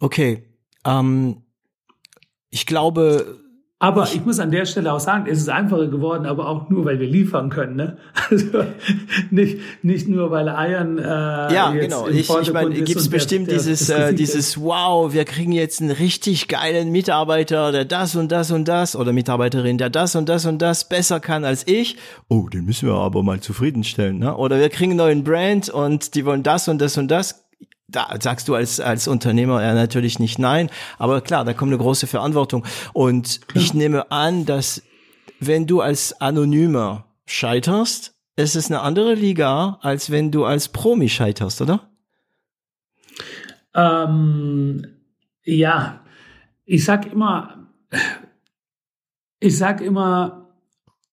[0.00, 0.48] Okay.
[0.84, 1.42] Ähm,
[2.50, 3.38] ich glaube,
[3.82, 6.84] aber ich muss an der Stelle auch sagen, es ist einfacher geworden, aber auch nur,
[6.84, 7.76] weil wir liefern können.
[7.76, 7.96] Ne?
[8.30, 8.64] Also
[9.30, 10.98] nicht, nicht nur, weil Eiern.
[10.98, 12.06] Äh, ja, genau.
[12.06, 15.90] Ich, ich meine, gibt es bestimmt der, dieses, äh, dieses Wow, wir kriegen jetzt einen
[15.90, 20.44] richtig geilen Mitarbeiter, der das und das und das oder Mitarbeiterin, der das und das
[20.44, 21.96] und das besser kann als ich.
[22.28, 24.18] Oh, den müssen wir aber mal zufriedenstellen.
[24.18, 24.36] Ne?
[24.36, 27.49] Oder wir kriegen einen neuen Brand und die wollen das und das und das
[27.90, 31.78] da sagst du als, als Unternehmer ja natürlich nicht nein, aber klar, da kommt eine
[31.78, 32.64] große Verantwortung.
[32.92, 34.82] Und ich nehme an, dass
[35.40, 41.08] wenn du als Anonymer scheiterst, ist es eine andere Liga, als wenn du als Promi
[41.08, 41.90] scheiterst, oder?
[43.74, 44.86] Ähm,
[45.44, 46.00] ja,
[46.64, 47.68] ich sag immer,
[49.40, 50.48] ich sag immer,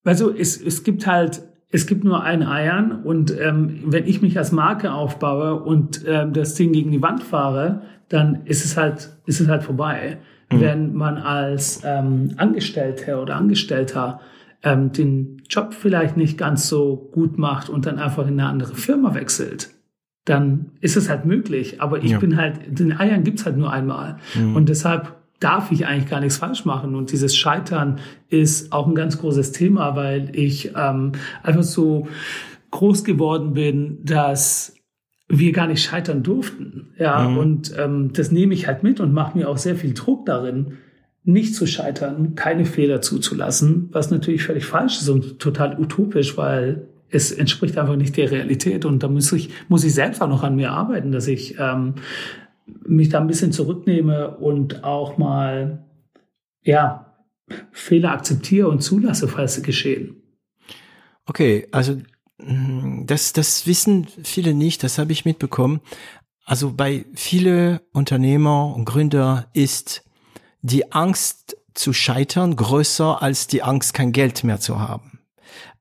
[0.04, 4.38] also es, es gibt halt es gibt nur ein Eiern und ähm, wenn ich mich
[4.38, 9.10] als Marke aufbaue und ähm, das Ding gegen die Wand fahre, dann ist es halt,
[9.26, 10.18] ist es halt vorbei.
[10.50, 10.60] Mhm.
[10.60, 14.20] Wenn man als ähm, Angestellter oder Angestellter
[14.62, 18.74] ähm, den Job vielleicht nicht ganz so gut macht und dann einfach in eine andere
[18.74, 19.70] Firma wechselt,
[20.24, 21.82] dann ist es halt möglich.
[21.82, 22.18] Aber ich ja.
[22.18, 24.16] bin halt, den Eiern gibt's halt nur einmal.
[24.34, 24.56] Mhm.
[24.56, 26.94] Und deshalb darf ich eigentlich gar nichts falsch machen.
[26.94, 32.08] Und dieses Scheitern ist auch ein ganz großes Thema, weil ich ähm, einfach so
[32.70, 34.74] groß geworden bin, dass
[35.28, 36.94] wir gar nicht scheitern durften.
[36.98, 37.38] Ja, mhm.
[37.38, 40.78] und ähm, das nehme ich halt mit und mache mir auch sehr viel Druck darin,
[41.24, 46.88] nicht zu scheitern, keine Fehler zuzulassen, was natürlich völlig falsch ist und total utopisch, weil
[47.10, 48.86] es entspricht einfach nicht der Realität.
[48.86, 51.94] Und da muss ich, muss ich selbst auch noch an mir arbeiten, dass ich ähm,
[52.86, 55.86] mich da ein bisschen zurücknehme und auch mal,
[56.62, 57.04] ja,
[57.72, 60.22] Fehler akzeptiere und zulasse, falls sie geschehen.
[61.26, 61.96] Okay, also
[62.38, 65.80] mm, das, das wissen viele nicht, das habe ich mitbekommen.
[66.44, 70.04] Also bei viele Unternehmer und Gründer ist
[70.62, 75.07] die Angst zu scheitern größer als die Angst, kein Geld mehr zu haben.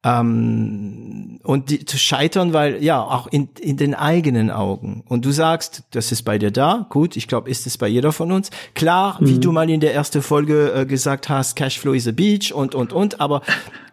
[0.03, 5.03] Ähm, und die, zu scheitern, weil ja auch in, in den eigenen Augen.
[5.08, 8.12] Und du sagst, das ist bei dir da, gut, ich glaube, ist es bei jeder
[8.12, 8.49] von uns.
[8.75, 9.27] Klar, mhm.
[9.27, 12.75] wie du mal in der ersten Folge äh, gesagt hast, Cashflow is a beach und
[12.75, 13.41] und und, aber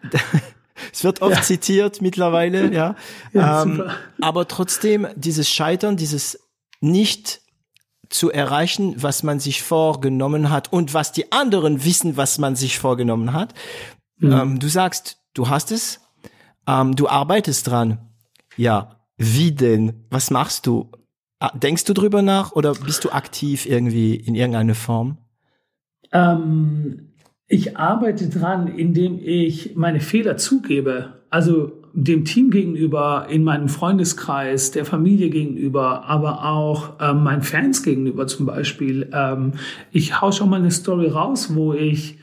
[0.93, 1.41] es wird oft ja.
[1.41, 2.95] zitiert mittlerweile, ja.
[3.33, 3.83] ja ähm,
[4.21, 6.39] aber trotzdem, dieses Scheitern, dieses
[6.81, 7.41] nicht
[8.09, 12.79] zu erreichen, was man sich vorgenommen hat und was die anderen wissen, was man sich
[12.79, 13.53] vorgenommen hat.
[14.17, 14.31] Mhm.
[14.31, 16.01] Ähm, du sagst, du hast es,
[16.67, 17.99] ähm, du arbeitest dran.
[18.57, 20.05] Ja, wie denn?
[20.09, 20.89] Was machst du?
[21.39, 25.17] Ah, denkst du drüber nach oder bist du aktiv irgendwie in irgendeiner Form?
[26.11, 27.11] Ähm,
[27.47, 31.21] ich arbeite dran, indem ich meine Fehler zugebe.
[31.29, 37.83] Also dem Team gegenüber, in meinem Freundeskreis, der Familie gegenüber, aber auch ähm, meinen Fans
[37.83, 39.09] gegenüber zum Beispiel.
[39.13, 39.53] Ähm,
[39.91, 42.17] ich hau schon mal eine Story raus, wo ich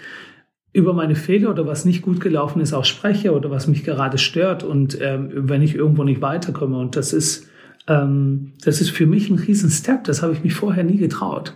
[0.72, 4.18] über meine Fehler oder was nicht gut gelaufen ist auch spreche oder was mich gerade
[4.18, 6.78] stört und ähm, wenn ich irgendwo nicht weiterkomme.
[6.78, 7.48] Und das ist,
[7.88, 10.04] ähm, das ist für mich ein riesen Step.
[10.04, 11.54] Das habe ich mich vorher nie getraut.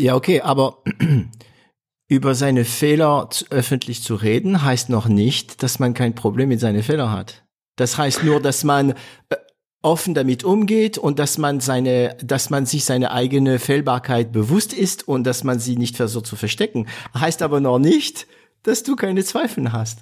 [0.00, 0.78] Ja, okay, aber
[2.08, 6.82] über seine Fehler öffentlich zu reden, heißt noch nicht, dass man kein Problem mit seinen
[6.82, 7.44] Fehlern hat.
[7.76, 9.36] Das heißt nur, dass man äh,
[9.82, 15.08] offen damit umgeht und dass man seine, dass man sich seine eigene Fehlbarkeit bewusst ist
[15.08, 16.86] und dass man sie nicht versucht zu verstecken.
[17.18, 18.26] Heißt aber noch nicht,
[18.62, 20.00] dass du keine Zweifel hast.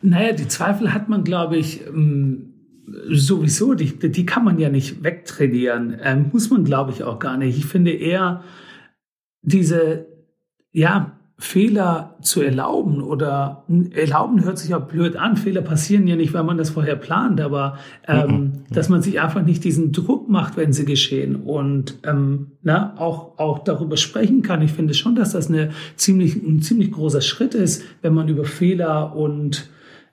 [0.00, 2.54] Naja, die Zweifel hat man, glaube ich, ähm,
[3.08, 3.74] sowieso.
[3.74, 5.98] Die, die kann man ja nicht wegtrainieren.
[6.02, 7.58] Ähm, muss man, glaube ich, auch gar nicht.
[7.58, 8.42] Ich finde eher
[9.42, 10.06] diese,
[10.70, 15.36] ja, Fehler zu erlauben oder erlauben hört sich auch blöd an.
[15.36, 18.52] Fehler passieren ja nicht, weil man das vorher plant, aber ähm, mhm.
[18.70, 23.40] dass man sich einfach nicht diesen Druck macht, wenn sie geschehen und ähm, na, auch,
[23.40, 24.62] auch darüber sprechen kann.
[24.62, 28.44] Ich finde schon, dass das eine ziemlich, ein ziemlich großer Schritt ist, wenn man über
[28.44, 29.68] Fehler und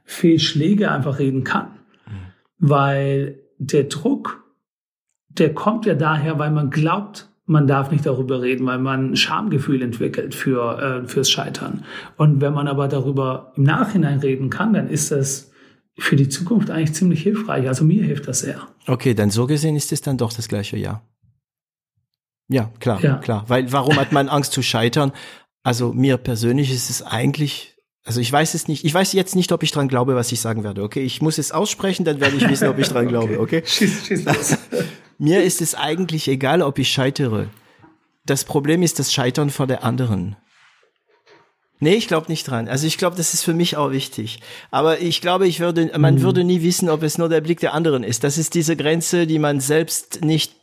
[0.06, 1.68] Fehlschläge einfach reden kann.
[2.08, 2.12] Mhm.
[2.58, 4.44] Weil der Druck,
[5.30, 9.16] der kommt ja daher, weil man glaubt, man darf nicht darüber reden, weil man ein
[9.16, 11.84] Schamgefühl entwickelt für, äh, fürs Scheitern.
[12.16, 15.52] Und wenn man aber darüber im Nachhinein reden kann, dann ist das
[15.98, 17.68] für die Zukunft eigentlich ziemlich hilfreich.
[17.68, 18.62] Also mir hilft das sehr.
[18.88, 21.02] Okay, dann so gesehen ist es dann doch das gleiche Ja.
[22.52, 23.18] Ja, klar, ja.
[23.18, 23.46] klar.
[23.48, 25.12] Weil warum hat man Angst zu scheitern?
[25.64, 28.86] Also mir persönlich ist es eigentlich also ich weiß es nicht.
[28.86, 30.82] Ich weiß jetzt nicht, ob ich dran glaube, was ich sagen werde.
[30.82, 33.10] Okay, ich muss es aussprechen, dann werde ich wissen, ob ich dran okay.
[33.10, 33.40] glaube.
[33.40, 33.62] Okay.
[33.64, 34.58] Schieß, schieß los.
[35.20, 37.50] Mir ist es eigentlich egal, ob ich scheitere.
[38.26, 40.38] Das Problem ist das Scheitern vor der anderen.
[41.82, 42.70] Nee, ich glaube nicht dran.
[42.70, 44.40] Also ich glaube, das ist für mich auch wichtig.
[44.72, 46.22] Aber ich glaube, ich würde, man mhm.
[46.22, 48.24] würde nie wissen, ob es nur der Blick der anderen ist.
[48.24, 50.54] Das ist diese Grenze, die man selbst nicht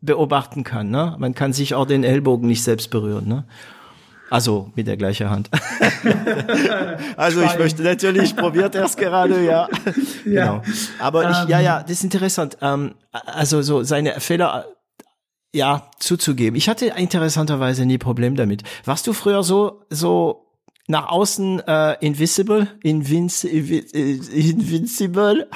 [0.00, 0.90] beobachten kann.
[0.90, 1.14] Ne?
[1.18, 3.28] Man kann sich auch den Ellbogen nicht selbst berühren.
[3.28, 3.44] Ne?
[4.30, 5.50] Also mit der gleichen Hand.
[7.16, 9.68] also ich möchte natürlich, ich probiert erst gerade, ja.
[10.24, 10.60] ja.
[10.60, 10.62] Genau.
[10.98, 11.82] Aber ich, ja, ja, ähm.
[11.82, 12.56] das ist interessant.
[12.60, 14.66] Ähm, also so seine Fehler
[15.52, 16.56] ja zuzugeben.
[16.56, 18.62] Ich hatte interessanterweise nie Problem damit.
[18.84, 20.46] Warst du früher so so
[20.88, 25.48] nach außen äh, invisible, Invinci invincible?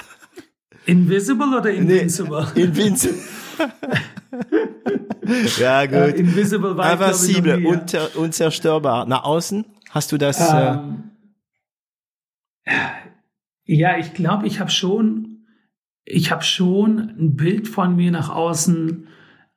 [0.86, 2.46] Invisible oder invincible?
[2.54, 3.18] Nee, invincible.
[5.58, 5.94] ja, gut.
[5.94, 9.06] Äh, Invisible war Invincible, unter, unzerstörbar.
[9.06, 10.40] Nach außen hast du das?
[10.40, 11.10] Äh, ähm,
[12.64, 12.72] äh
[13.64, 15.46] ja, ich glaube, ich habe schon,
[16.04, 19.08] ich habe schon ein Bild von mir nach außen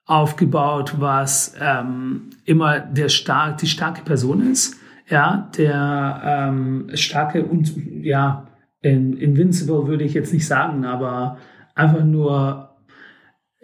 [0.06, 4.76] aufgebaut, was ähm, immer der stark, die starke Person ist,
[5.08, 8.48] ja, der ähm, starke und ja,
[8.82, 11.38] Invincible würde ich jetzt nicht sagen, aber
[11.76, 12.71] einfach nur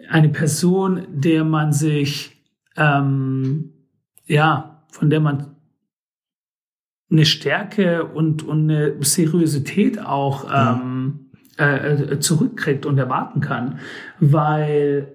[0.08, 2.42] eine Person, der man sich,
[2.76, 3.72] ähm,
[4.26, 5.56] ja, von der man
[7.10, 13.78] eine Stärke und, und eine Seriosität auch ähm, äh, äh, zurückkriegt und erwarten kann.
[14.20, 15.14] Weil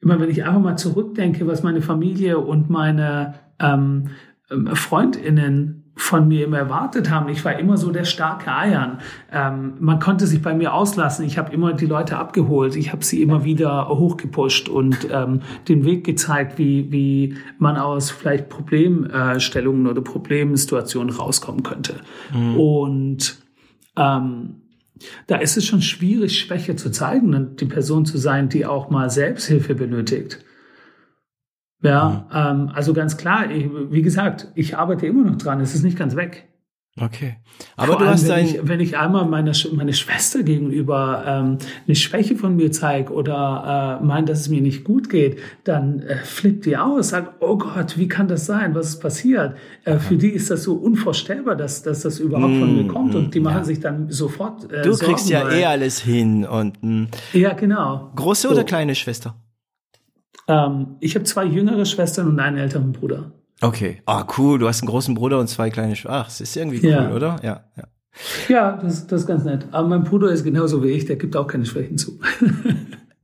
[0.00, 4.10] immer wenn ich einfach mal zurückdenke, was meine Familie und meine ähm,
[4.50, 7.28] ähm FreundInnen von mir immer erwartet haben.
[7.28, 8.98] Ich war immer so der starke Eiern.
[9.32, 11.24] Ähm, man konnte sich bei mir auslassen.
[11.24, 12.74] Ich habe immer die Leute abgeholt.
[12.74, 18.10] Ich habe sie immer wieder hochgepusht und ähm, den Weg gezeigt, wie, wie man aus
[18.10, 22.00] vielleicht Problemstellungen oder Problemsituationen rauskommen könnte.
[22.34, 22.56] Mhm.
[22.56, 23.36] Und
[23.96, 24.56] ähm,
[25.26, 28.90] da ist es schon schwierig, Schwäche zu zeigen und die Person zu sein, die auch
[28.90, 30.44] mal Selbsthilfe benötigt.
[31.84, 32.62] Ja, mhm.
[32.62, 35.98] ähm, also ganz klar, ich, wie gesagt, ich arbeite immer noch dran, es ist nicht
[35.98, 36.48] ganz weg.
[37.00, 37.38] Okay.
[37.76, 41.58] Aber Vor du allem, hast wenn ich, wenn ich einmal meiner meine Schwester gegenüber ähm,
[41.86, 46.02] eine Schwäche von mir zeige oder äh, meint, dass es mir nicht gut geht, dann
[46.02, 48.76] äh, flippt die aus, sagt, oh Gott, wie kann das sein?
[48.76, 49.56] Was ist passiert?
[49.84, 53.14] Äh, für die ist das so unvorstellbar, dass, dass das überhaupt mm, von mir kommt
[53.16, 53.64] und die machen ja.
[53.64, 54.72] sich dann sofort.
[54.72, 57.08] Äh, du Sorgen, kriegst ja eh alles hin und mh.
[57.32, 58.12] ja genau.
[58.14, 58.54] Große so.
[58.54, 59.34] oder kleine Schwester?
[60.48, 63.32] Ähm, ich habe zwei jüngere Schwestern und einen älteren Bruder.
[63.60, 64.02] Okay.
[64.06, 64.58] Ah, cool.
[64.58, 66.20] Du hast einen großen Bruder und zwei kleine Schwestern.
[66.20, 67.12] Ach, das ist irgendwie cool, ja.
[67.12, 67.36] oder?
[67.42, 67.84] Ja, ja.
[68.48, 69.66] Ja, das, das ist ganz nett.
[69.72, 72.20] Aber mein Bruder ist genauso wie ich, der gibt auch keine Schwächen zu.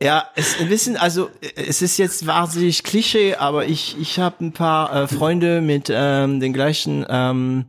[0.02, 4.94] Ja, es wissen, also es ist jetzt wahnsinnig Klischee, aber ich ich habe ein paar
[4.94, 7.66] äh, Freunde mit ähm, den gleichen ähm,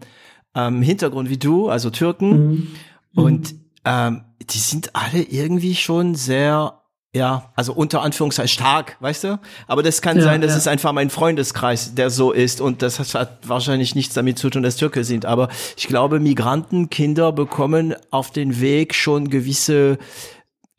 [0.56, 2.68] ähm, Hintergrund wie du, also Türken, mhm.
[3.16, 6.81] und ähm, die sind alle irgendwie schon sehr
[7.14, 9.40] ja, also unter Anführungszeichen stark, weißt du?
[9.68, 10.58] Aber das kann ja, sein, das ja.
[10.58, 14.64] ist einfach mein Freundeskreis, der so ist und das hat wahrscheinlich nichts damit zu tun,
[14.64, 15.26] dass Türke sind.
[15.26, 19.98] Aber ich glaube, Migranten, Kinder bekommen auf den Weg schon gewisse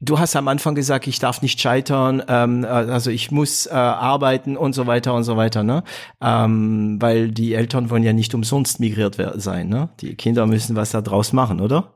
[0.04, 4.56] Du hast am Anfang gesagt, ich darf nicht scheitern, ähm, also ich muss äh, arbeiten
[4.56, 5.84] und so weiter und so weiter, ne?
[6.20, 9.90] Ähm, weil die Eltern wollen ja nicht umsonst migriert sein, ne?
[10.00, 11.94] Die Kinder müssen was da draus machen, oder?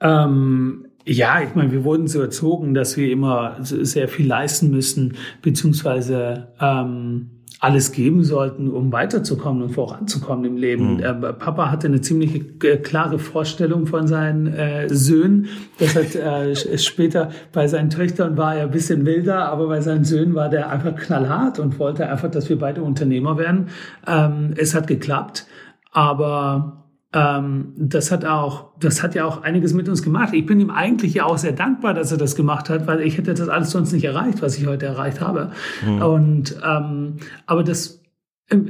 [0.00, 5.16] Ähm, ja, ich meine, wir wurden so erzogen, dass wir immer sehr viel leisten müssen,
[5.42, 7.30] beziehungsweise ähm,
[7.62, 10.96] alles geben sollten, um weiterzukommen und voranzukommen im Leben.
[10.96, 11.00] Mhm.
[11.00, 15.46] Äh, Papa hatte eine ziemlich äh, klare Vorstellung von seinen äh, Söhnen.
[15.78, 20.04] Das hat äh, später bei seinen Töchtern war er ein bisschen wilder, aber bei seinen
[20.04, 23.68] Söhnen war der einfach knallhart und wollte einfach, dass wir beide Unternehmer werden.
[24.08, 25.46] Ähm, es hat geklappt,
[25.92, 26.81] aber
[27.12, 30.32] ähm, das hat auch, das hat ja auch einiges mit uns gemacht.
[30.32, 33.18] Ich bin ihm eigentlich ja auch sehr dankbar, dass er das gemacht hat, weil ich
[33.18, 35.52] hätte das alles sonst nicht erreicht, was ich heute erreicht habe.
[35.84, 36.02] Mhm.
[36.02, 38.02] Und ähm, aber das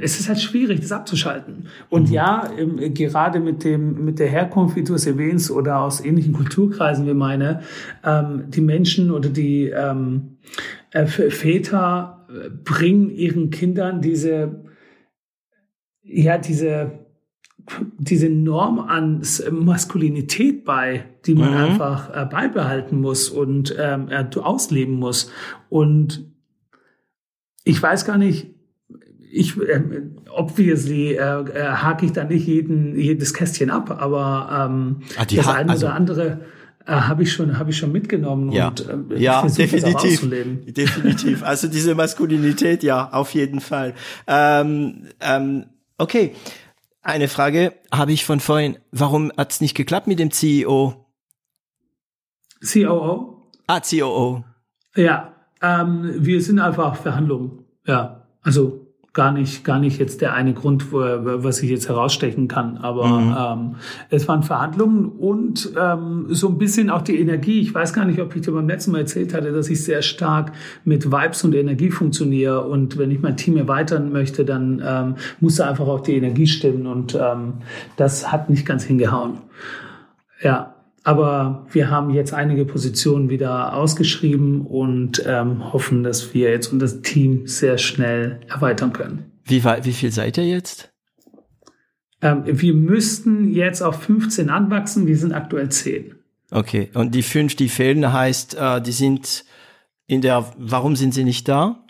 [0.01, 1.67] es ist halt schwierig, das abzuschalten.
[1.89, 2.13] Und mhm.
[2.13, 2.49] ja,
[2.93, 7.13] gerade mit dem, mit der Herkunft, wie du es erwähnst, oder aus ähnlichen Kulturkreisen wie
[7.13, 7.61] meine,
[8.05, 10.37] ähm, die Menschen oder die ähm,
[10.91, 14.63] äh, Väter äh, bringen ihren Kindern diese,
[16.01, 17.02] ja, diese,
[17.97, 19.21] diese Norm an
[19.51, 21.57] Maskulinität bei, die man mhm.
[21.57, 25.31] einfach äh, beibehalten muss und ähm, äh, ausleben muss.
[25.69, 26.25] Und
[27.63, 28.47] ich weiß gar nicht,
[29.31, 29.81] ich, äh,
[30.29, 35.47] obviously äh, äh, hake ich da nicht jeden, jedes Kästchen ab, aber ähm, ah, das
[35.47, 36.41] eine also, oder andere
[36.85, 38.67] äh, habe ich schon habe ich schon mitgenommen ja.
[38.67, 40.29] und äh, ja definitiv
[40.67, 43.93] definitiv also diese Maskulinität ja auf jeden Fall
[44.27, 45.65] ähm, ähm,
[45.97, 46.33] okay
[47.03, 48.77] eine Frage habe ich von vorhin.
[48.91, 51.05] Warum hat's nicht geklappt mit dem CEO?
[52.65, 53.51] COO?
[53.67, 54.43] Ah, COO.
[54.95, 57.65] Ja, ähm, wir sind einfach Verhandlungen.
[57.85, 58.82] Ja, also
[59.13, 62.77] gar nicht, gar nicht jetzt der eine Grund, wo, was ich jetzt herausstechen kann.
[62.77, 63.35] Aber mhm.
[63.37, 63.75] ähm,
[64.09, 67.61] es waren Verhandlungen und ähm, so ein bisschen auch die Energie.
[67.61, 70.01] Ich weiß gar nicht, ob ich dir beim letzten Mal erzählt hatte, dass ich sehr
[70.01, 70.51] stark
[70.83, 72.61] mit Vibes und Energie funktioniere.
[72.65, 76.47] Und wenn ich mein Team erweitern möchte, dann ähm, muss da einfach auch die Energie
[76.47, 76.87] stimmen.
[76.87, 77.53] Und ähm,
[77.97, 79.37] das hat nicht ganz hingehauen.
[80.41, 80.72] Ja,
[81.03, 87.01] aber wir haben jetzt einige Positionen wieder ausgeschrieben und ähm, hoffen, dass wir jetzt unser
[87.01, 89.31] Team sehr schnell erweitern können.
[89.43, 90.93] Wie, wie viel seid ihr jetzt?
[92.21, 96.15] Ähm, wir müssten jetzt auf 15 anwachsen, wir sind aktuell 10.
[96.51, 99.43] Okay, und die fünf, die fehlen, heißt, äh, die sind
[100.07, 101.83] in der, warum sind sie nicht da?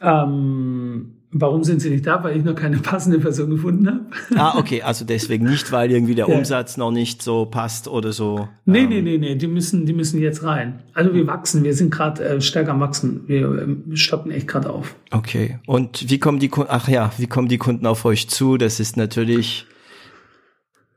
[0.00, 2.22] Ähm, Warum sind sie nicht da?
[2.22, 4.00] Weil ich noch keine passende Person gefunden habe.
[4.36, 6.36] Ah, okay, also deswegen nicht, weil irgendwie der ja.
[6.36, 8.48] Umsatz noch nicht so passt oder so.
[8.66, 8.88] Nee, ähm.
[8.88, 10.84] nee, nee, nee, die müssen, die müssen jetzt rein.
[10.94, 13.24] Also wir wachsen, wir sind gerade äh, stärker am Wachsen.
[13.26, 13.50] Wir
[13.92, 14.94] äh, stoppen echt gerade auf.
[15.10, 15.58] Okay.
[15.66, 18.56] Und wie kommen die Kunden, ach ja, wie kommen die Kunden auf euch zu?
[18.56, 19.66] Das ist natürlich.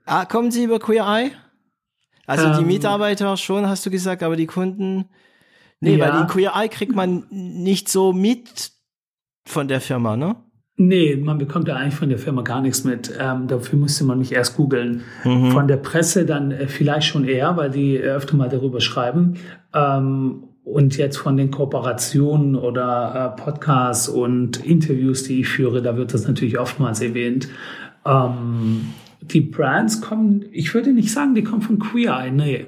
[0.06, 1.32] Ah, kommen sie über Queer Eye?
[2.28, 5.06] Also ähm, die Mitarbeiter schon, hast du gesagt, aber die Kunden.
[5.80, 6.14] Nee, ja.
[6.14, 8.77] weil die Queer Eye kriegt man nicht so mit
[9.48, 10.36] von der Firma, ne?
[10.80, 13.12] Nee, man bekommt ja eigentlich von der Firma gar nichts mit.
[13.20, 15.02] Ähm, dafür musste man mich erst googeln.
[15.24, 15.52] Mhm.
[15.52, 19.38] Von der Presse dann äh, vielleicht schon eher, weil die öfter mal darüber schreiben.
[19.74, 25.98] Ähm, und jetzt von den Kooperationen oder äh, Podcasts und Interviews, die ich führe, da
[25.98, 27.48] wird das natürlich oftmals erwähnt.
[28.06, 32.68] Ähm, die Brands kommen, ich würde nicht sagen, die kommen von Queer Eye, nee.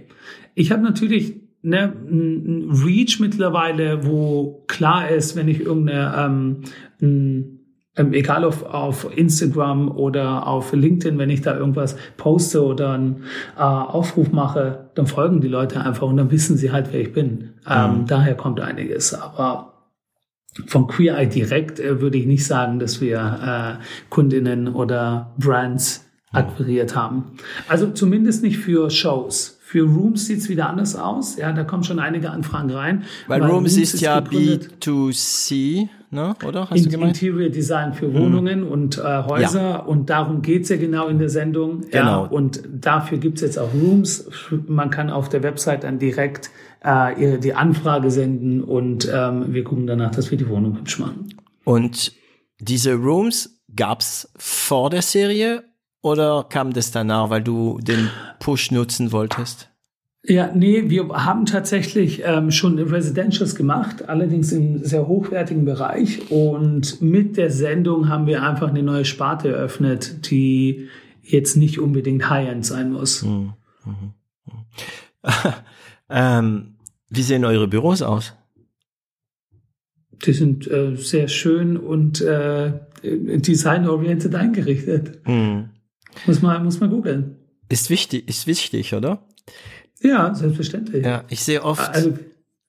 [0.55, 6.57] Ich habe natürlich ne, ein Reach mittlerweile, wo klar ist, wenn ich irgendeine, ähm,
[7.01, 7.59] ein,
[7.95, 13.23] ähm, egal auf, auf Instagram oder auf LinkedIn, wenn ich da irgendwas poste oder einen
[13.57, 17.13] äh, Aufruf mache, dann folgen die Leute einfach und dann wissen sie halt, wer ich
[17.13, 17.53] bin.
[17.69, 18.05] Ähm, mhm.
[18.07, 19.13] Daher kommt einiges.
[19.13, 19.73] Aber
[20.67, 26.05] von Queer Eye direkt äh, würde ich nicht sagen, dass wir äh, Kundinnen oder Brands
[26.31, 27.37] akquiriert haben.
[27.67, 29.58] Also zumindest nicht für Shows.
[29.69, 31.35] Für Rooms sieht's wieder anders aus.
[31.35, 33.03] Ja, da kommen schon einige Anfragen rein.
[33.27, 36.33] Weil, weil Rooms, Rooms, ist, ja B2C, ne?
[36.43, 36.71] oder?
[36.71, 37.21] Hast in, du gemeint?
[37.21, 38.67] Interior Design für Wohnungen mhm.
[38.67, 39.61] und äh, Häuser.
[39.61, 39.75] Ja.
[39.75, 41.81] Und darum geht's ja genau in der Sendung.
[41.81, 41.91] Genau.
[41.91, 44.27] Ja, und dafür gibt's jetzt auch Rooms.
[44.65, 46.49] Man kann auf der Website dann direkt
[46.81, 51.35] äh, die Anfrage senden und ähm, wir gucken danach, dass wir die Wohnung hübsch machen.
[51.63, 52.13] Und
[52.59, 55.68] diese Rooms gab's vor der Serie
[56.01, 59.69] oder kam das danach, weil du den Push nutzen wolltest?
[60.23, 66.29] Ja, nee, wir haben tatsächlich ähm, schon Residentials gemacht, allerdings im sehr hochwertigen Bereich.
[66.29, 70.89] Und mit der Sendung haben wir einfach eine neue Sparte eröffnet, die
[71.23, 73.23] jetzt nicht unbedingt High-End sein muss.
[73.23, 73.53] Mhm.
[73.85, 74.13] Mhm.
[76.09, 76.75] ähm,
[77.09, 78.33] wie sehen eure Büros aus?
[80.25, 82.73] Die sind äh, sehr schön und äh,
[83.03, 85.25] designorientiert eingerichtet.
[85.25, 85.69] Mhm.
[86.25, 87.37] Muss man, muss man googeln.
[87.69, 89.23] Ist wichtig, ist wichtig, oder?
[90.01, 91.05] Ja, selbstverständlich.
[91.05, 91.89] Ja, ich sehe oft.
[91.89, 92.17] Also,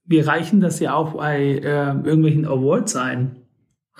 [0.04, 3.36] wir reichen das ja auch bei äh, irgendwelchen Awards ein,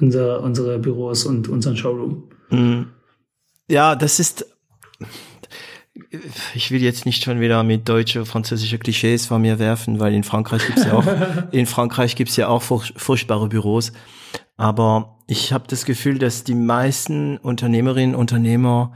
[0.01, 2.31] unsere, unsere Büros und unseren Showroom.
[2.51, 2.89] Mhm.
[3.69, 4.45] Ja, das ist,
[6.55, 10.25] ich will jetzt nicht schon wieder mit deutsche, französische Klischees von mir werfen, weil in
[10.25, 11.07] Frankreich gibt's ja auch,
[11.53, 13.93] in Frankreich gibt's ja auch furchtbare Büros.
[14.57, 18.93] Aber ich habe das Gefühl, dass die meisten Unternehmerinnen und Unternehmer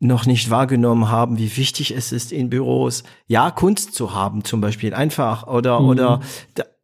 [0.00, 4.60] noch nicht wahrgenommen haben, wie wichtig es ist, in Büros, ja, Kunst zu haben, zum
[4.60, 5.88] Beispiel, einfach, oder, mhm.
[5.88, 6.20] oder,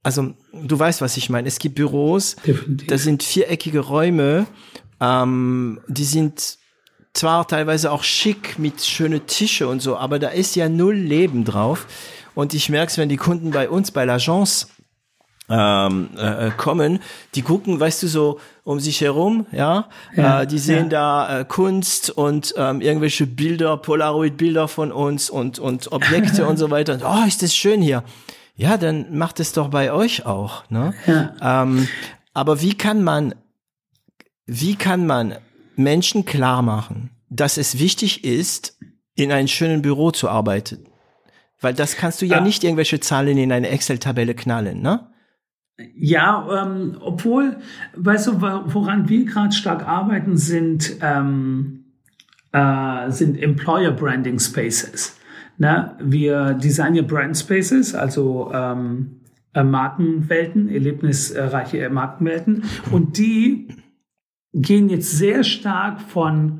[0.02, 1.46] also, du weißt, was ich meine.
[1.46, 2.88] Es gibt Büros, Definitiv.
[2.88, 4.46] das sind viereckige Räume,
[5.00, 6.58] ähm, die sind
[7.12, 11.44] zwar teilweise auch schick mit schöne Tische und so, aber da ist ja null Leben
[11.44, 11.86] drauf.
[12.34, 14.68] Und ich merke es, wenn die Kunden bei uns bei l'Agence
[15.50, 17.00] ähm, äh, äh, kommen,
[17.34, 21.26] die gucken, weißt du, so um sich herum, ja, ja äh, die sehen ja.
[21.26, 26.70] da äh, Kunst und ähm, irgendwelche Bilder, Polaroid-Bilder von uns und und Objekte und so
[26.70, 26.94] weiter.
[26.94, 28.04] Und, oh, ist das schön hier.
[28.54, 30.68] Ja, dann macht es doch bei euch auch.
[30.70, 30.94] Ne?
[31.06, 31.62] Ja.
[31.62, 31.88] Ähm,
[32.34, 33.34] aber wie kann man,
[34.46, 35.36] wie kann man
[35.76, 38.78] Menschen klar machen, dass es wichtig ist,
[39.14, 40.86] in einem schönen Büro zu arbeiten?
[41.60, 42.42] Weil das kannst du ja, ja.
[42.42, 45.09] nicht irgendwelche Zahlen in eine Excel-Tabelle knallen, ne?
[45.94, 47.56] Ja, ähm, obwohl,
[47.96, 51.84] weißt du, woran wir gerade stark arbeiten, sind, ähm,
[52.52, 55.18] äh, sind Employer Branding Spaces.
[55.58, 59.20] Na, wir designen ja Brand Spaces, also ähm,
[59.52, 62.64] äh, Markenwelten, erlebnisreiche Markenwelten.
[62.90, 63.68] Und die
[64.54, 66.59] gehen jetzt sehr stark von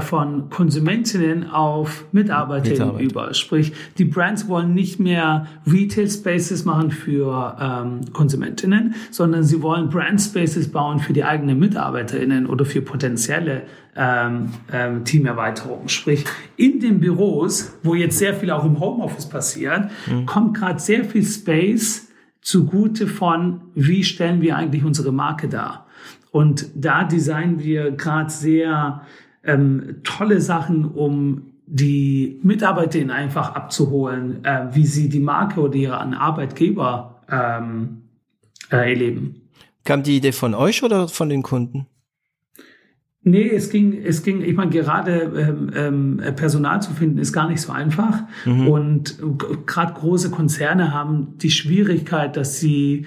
[0.00, 3.04] von Konsumentinnen auf Mitarbeiterinnen Mitarbeiter.
[3.04, 3.34] über.
[3.34, 9.88] Sprich, die Brands wollen nicht mehr Retail Spaces machen für ähm, Konsumentinnen, sondern sie wollen
[9.88, 13.62] Brand Spaces bauen für die eigenen Mitarbeiterinnen oder für potenzielle
[13.96, 15.88] ähm, ähm, Teamerweiterungen.
[15.88, 16.26] Sprich,
[16.56, 20.26] in den Büros, wo jetzt sehr viel auch im Homeoffice passiert, mhm.
[20.26, 22.08] kommt gerade sehr viel Space
[22.40, 25.86] zugute von, wie stellen wir eigentlich unsere Marke dar.
[26.30, 29.02] Und da designen wir gerade sehr
[29.44, 36.14] ähm, tolle Sachen, um die Mitarbeiterinnen einfach abzuholen, äh, wie sie die Marke oder ihren
[36.14, 38.02] Arbeitgeber ähm,
[38.70, 39.42] äh, erleben.
[39.84, 41.86] Kam die Idee von euch oder von den Kunden?
[43.24, 47.48] Nee, es ging, es ging, ich meine, gerade ähm, ähm, Personal zu finden, ist gar
[47.48, 48.22] nicht so einfach.
[48.44, 48.66] Mhm.
[48.66, 49.18] Und
[49.64, 53.06] gerade große Konzerne haben die Schwierigkeit, dass sie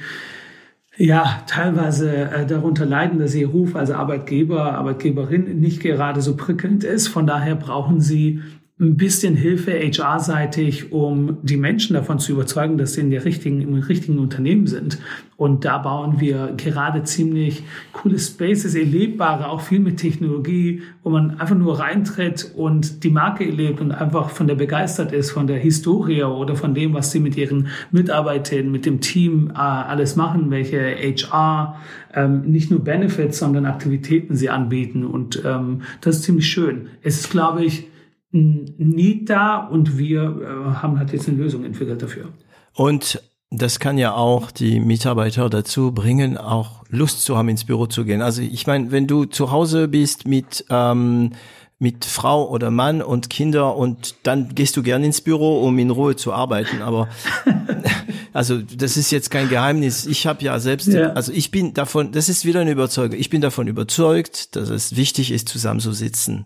[0.98, 6.84] ja, teilweise äh, darunter leiden, dass ihr Ruf als Arbeitgeber, Arbeitgeberin nicht gerade so prickelnd
[6.84, 7.08] ist.
[7.08, 8.42] Von daher brauchen sie
[8.78, 13.62] ein bisschen Hilfe HR-seitig, um die Menschen davon zu überzeugen, dass sie in der richtigen,
[13.62, 15.00] im richtigen Unternehmen sind.
[15.38, 17.64] Und da bauen wir gerade ziemlich
[17.94, 23.46] coole Spaces, erlebbare, auch viel mit Technologie, wo man einfach nur reintritt und die Marke
[23.46, 27.22] erlebt und einfach von der begeistert ist, von der Historie oder von dem, was sie
[27.22, 31.78] mit ihren Mitarbeitern, mit dem Team äh, alles machen, welche HR
[32.14, 35.06] ähm, nicht nur Benefits, sondern Aktivitäten sie anbieten.
[35.06, 36.88] Und ähm, das ist ziemlich schön.
[37.02, 37.88] Es ist, glaube ich,
[38.36, 42.30] Need da und wir äh, haben halt jetzt eine Lösung entwickelt dafür.
[42.74, 47.86] Und das kann ja auch die Mitarbeiter dazu bringen, auch Lust zu haben, ins Büro
[47.86, 48.22] zu gehen.
[48.22, 51.32] Also ich meine, wenn du zu Hause bist mit ähm,
[51.78, 55.90] mit Frau oder Mann und Kinder und dann gehst du gern ins Büro, um in
[55.90, 56.82] Ruhe zu arbeiten.
[56.82, 57.10] Aber
[58.34, 60.06] also das ist jetzt kein Geheimnis.
[60.06, 61.12] Ich habe ja selbst, ja.
[61.12, 63.20] also ich bin davon, das ist wieder eine Überzeugung.
[63.20, 66.46] Ich bin davon überzeugt, dass es wichtig ist, zusammen zu sitzen.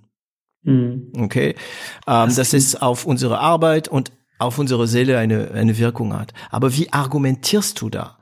[0.64, 1.12] Mhm.
[1.18, 1.56] Okay,
[2.08, 6.34] ähm, das, ist auf unsere Arbeit und auf unsere Seele eine, eine Wirkung hat.
[6.50, 8.18] Aber wie argumentierst du da?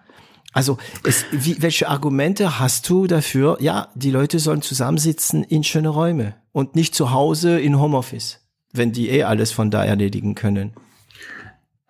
[0.54, 3.58] Also, es, wie, welche Argumente hast du dafür?
[3.60, 8.92] Ja, die Leute sollen zusammensitzen in schöne Räume und nicht zu Hause in Homeoffice, wenn
[8.92, 10.74] die eh alles von da erledigen können.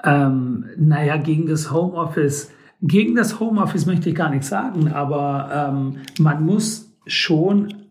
[0.04, 5.98] Ähm, naja, gegen das Homeoffice, gegen das Homeoffice möchte ich gar nichts sagen, aber ähm,
[6.20, 7.87] man muss schon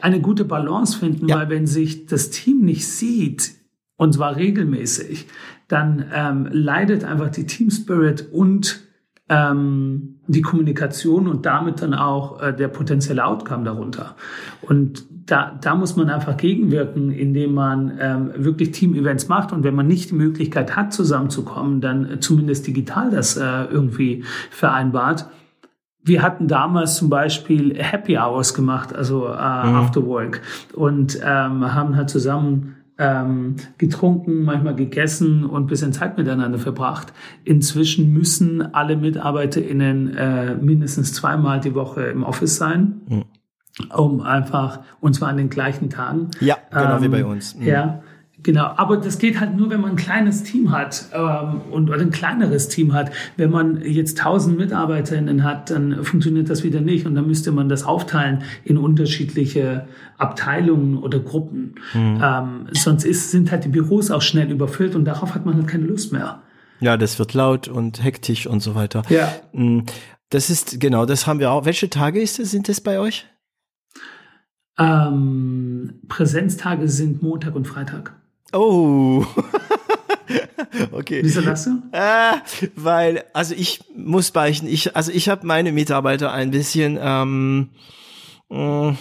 [0.00, 1.36] eine gute Balance finden, ja.
[1.36, 3.52] weil wenn sich das Team nicht sieht,
[3.96, 5.26] und zwar regelmäßig,
[5.68, 8.80] dann ähm, leidet einfach die Team Spirit und
[9.28, 14.16] ähm, die Kommunikation und damit dann auch äh, der potenzielle Outcome darunter.
[14.62, 19.52] Und da, da muss man einfach gegenwirken, indem man ähm, wirklich Team-Events macht.
[19.52, 25.26] Und wenn man nicht die Möglichkeit hat, zusammenzukommen, dann zumindest digital das äh, irgendwie vereinbart.
[26.10, 29.76] Wir hatten damals zum Beispiel Happy Hours gemacht, also äh, mhm.
[29.76, 30.42] After Work,
[30.74, 37.12] und ähm, haben halt zusammen ähm, getrunken, manchmal gegessen und bisschen Zeit miteinander verbracht.
[37.44, 43.02] Inzwischen müssen alle MitarbeiterInnen äh, mindestens zweimal die Woche im Office sein.
[43.08, 43.24] Mhm.
[43.96, 46.32] Um einfach, und zwar an den gleichen Tagen.
[46.40, 47.54] Ja, genau ähm, wie bei uns.
[47.54, 47.66] Mhm.
[47.66, 48.02] Ja,
[48.42, 52.00] Genau, aber das geht halt nur, wenn man ein kleines Team hat ähm, und oder
[52.00, 53.10] ein kleineres Team hat.
[53.36, 57.68] Wenn man jetzt tausend Mitarbeiterinnen hat, dann funktioniert das wieder nicht und dann müsste man
[57.68, 59.86] das aufteilen in unterschiedliche
[60.16, 61.74] Abteilungen oder Gruppen.
[61.92, 62.20] Mhm.
[62.22, 65.66] Ähm, sonst ist, sind halt die Büros auch schnell überfüllt und darauf hat man halt
[65.66, 66.42] keine Lust mehr.
[66.80, 69.02] Ja, das wird laut und hektisch und so weiter.
[69.10, 69.32] Ja.
[69.52, 69.84] Mhm.
[70.30, 71.64] Das ist genau, das haben wir auch.
[71.64, 73.26] Welche Tage ist es, sind es bei euch?
[74.78, 78.19] Ähm, Präsenztage sind Montag und Freitag.
[78.52, 79.24] Oh.
[80.92, 81.20] okay.
[81.22, 81.82] Wieso lachst du?
[81.92, 82.34] Äh,
[82.76, 87.70] weil, also ich muss beichten, ich, also ich habe meine Mitarbeiter ein bisschen ähm,
[88.50, 88.92] äh,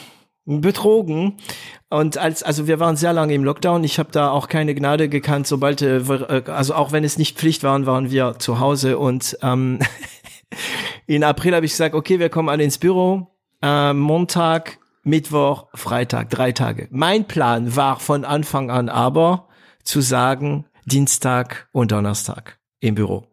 [0.45, 1.37] betrogen.
[1.89, 5.09] Und als, also wir waren sehr lange im Lockdown, ich habe da auch keine Gnade
[5.09, 6.03] gekannt, sobald, äh,
[6.45, 9.79] also auch wenn es nicht Pflicht waren, waren wir zu Hause und ähm,
[11.07, 13.27] in April habe ich gesagt, okay, wir kommen alle ins Büro,
[13.63, 16.87] äh, Montag Mittwoch, Freitag, drei Tage.
[16.91, 19.47] Mein Plan war von Anfang an aber
[19.83, 23.25] zu sagen, Dienstag und Donnerstag im Büro.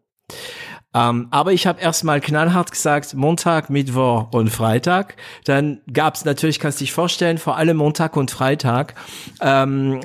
[0.94, 5.16] Ähm, aber ich habe erstmal knallhart gesagt, Montag, Mittwoch und Freitag.
[5.44, 8.94] Dann gab's natürlich, kannst dich vorstellen, vor allem Montag und Freitag
[9.42, 10.00] ähm,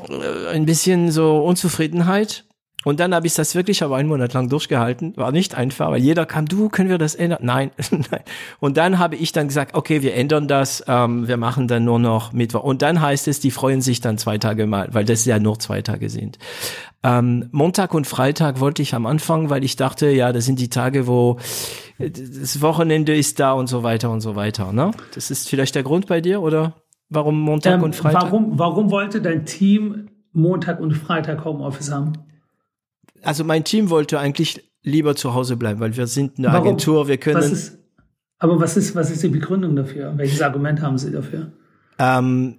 [0.52, 2.46] ein bisschen so Unzufriedenheit
[2.84, 5.16] und dann habe ich das wirklich aber einen Monat lang durchgehalten.
[5.16, 7.40] War nicht einfach, weil jeder kam, du, können wir das ändern?
[7.42, 8.22] Nein, nein.
[8.60, 12.00] Und dann habe ich dann gesagt, okay, wir ändern das, ähm, wir machen dann nur
[12.00, 12.64] noch Mittwoch.
[12.64, 15.60] Und dann heißt es, die freuen sich dann zwei Tage mal, weil das ja nur
[15.60, 16.40] zwei Tage sind.
[17.04, 20.70] Ähm, Montag und Freitag wollte ich am Anfang, weil ich dachte, ja, das sind die
[20.70, 21.38] Tage, wo
[22.00, 24.74] äh, das Wochenende ist da und so weiter und so weiter.
[24.74, 24.92] Ne?
[25.14, 26.76] Das ist vielleicht der Grund bei dir, oder?
[27.10, 28.24] Warum Montag ähm, und Freitag?
[28.24, 32.14] Warum, warum wollte dein Team Montag und Freitag Homeoffice haben?
[33.24, 36.62] Also mein Team wollte eigentlich lieber zu Hause bleiben, weil wir sind eine Warum?
[36.62, 37.38] Agentur, wir können.
[37.38, 37.78] Was ist,
[38.40, 40.14] aber was ist, was ist die Begründung dafür?
[40.18, 41.52] Welches Argument haben Sie dafür?
[42.00, 42.58] Ähm,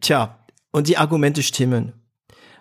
[0.00, 0.38] tja,
[0.70, 1.92] und die Argumente stimmen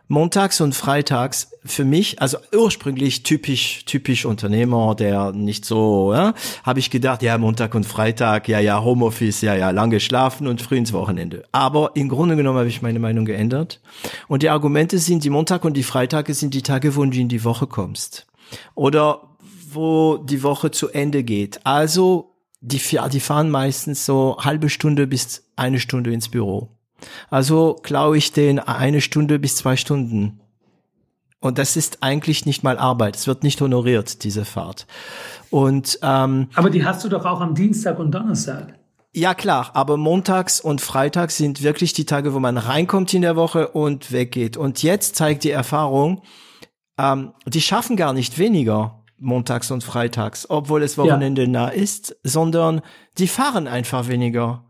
[0.08, 6.34] montags und freitags für mich, also ursprünglich typisch, typisch Unternehmer, der nicht so, ja,
[6.64, 10.62] habe ich gedacht, ja, Montag und Freitag, ja, ja, Homeoffice, ja, ja, lange schlafen und
[10.62, 11.44] früh ins Wochenende.
[11.52, 13.82] Aber im Grunde genommen habe ich meine Meinung geändert.
[14.28, 17.30] Und die Argumente sind, die Montag und die Freitage sind die Tage, wo du in
[17.30, 18.28] die Woche kommst.
[18.76, 19.36] Oder
[19.72, 21.66] wo die Woche zu Ende geht.
[21.66, 22.82] Also, die,
[23.12, 26.77] die fahren meistens so halbe Stunde bis eine Stunde ins Büro.
[27.30, 30.40] Also klaue ich den eine Stunde bis zwei Stunden.
[31.40, 33.16] Und das ist eigentlich nicht mal Arbeit.
[33.16, 34.88] Es wird nicht honoriert, diese Fahrt.
[35.50, 38.74] Und ähm, aber die hast du doch auch am Dienstag und Donnerstag.
[39.14, 43.36] Ja klar, aber montags und freitags sind wirklich die Tage, wo man reinkommt in der
[43.36, 44.58] Woche und weggeht.
[44.58, 46.22] Und jetzt zeigt die Erfahrung,
[46.98, 51.48] ähm, die schaffen gar nicht weniger montags und freitags, obwohl es Wochenende ja.
[51.48, 52.82] nah ist, sondern
[53.18, 54.64] die fahren einfach weniger.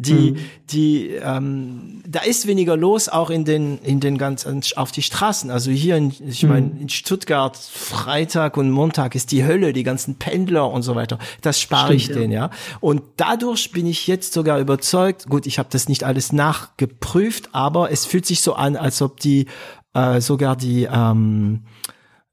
[0.00, 0.36] Die, mhm.
[0.70, 5.50] die, ähm, da ist weniger los, auch in den, in den ganzen, auf die Straßen.
[5.50, 6.48] Also hier, in, ich mhm.
[6.48, 11.18] meine, in Stuttgart, Freitag und Montag ist die Hölle, die ganzen Pendler und so weiter.
[11.40, 12.14] Das spare ich ja.
[12.14, 12.50] denen, ja.
[12.78, 17.90] Und dadurch bin ich jetzt sogar überzeugt, gut, ich habe das nicht alles nachgeprüft, aber
[17.90, 19.46] es fühlt sich so an, als ob die
[19.94, 21.64] äh, sogar die, ähm,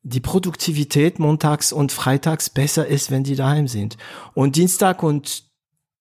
[0.03, 3.97] die Produktivität montags und freitags besser ist, wenn die daheim sind.
[4.35, 5.45] Und Dienstag und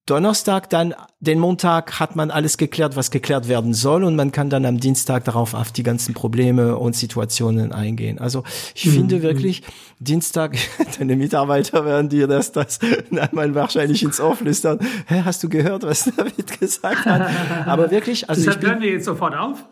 [0.07, 4.50] Donnerstag dann, den Montag hat man alles geklärt, was geklärt werden soll und man kann
[4.50, 8.18] dann am Dienstag darauf auf die ganzen Probleme und Situationen eingehen.
[8.18, 8.44] Also
[8.74, 8.90] ich mhm.
[8.90, 9.62] finde wirklich,
[10.00, 10.59] Dienstag,
[10.98, 12.80] deine Mitarbeiter werden dir das, das
[13.16, 14.78] einmal wahrscheinlich ins Ohr flüstern.
[15.07, 17.30] Hä, hast du gehört, was David gesagt hat?
[17.64, 19.64] Aber wirklich, also Deshalb ich hören wir jetzt sofort auf.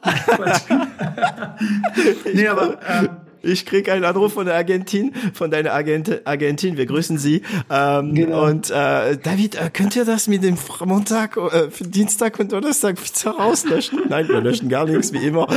[2.33, 3.09] nee, aber, ähm,
[3.43, 6.76] ich krieg einen Anruf von der Agentin, von deiner Agent, Agentin.
[6.76, 7.43] Wir grüßen Sie.
[7.70, 8.47] Ähm, genau.
[8.47, 13.30] Und äh, David, äh, könnt ihr das mit dem Montag, äh, Dienstag und Donnerstag bitte
[13.30, 14.01] rauslöschen?
[14.09, 15.47] Nein, wir löschen gar nichts, wie immer.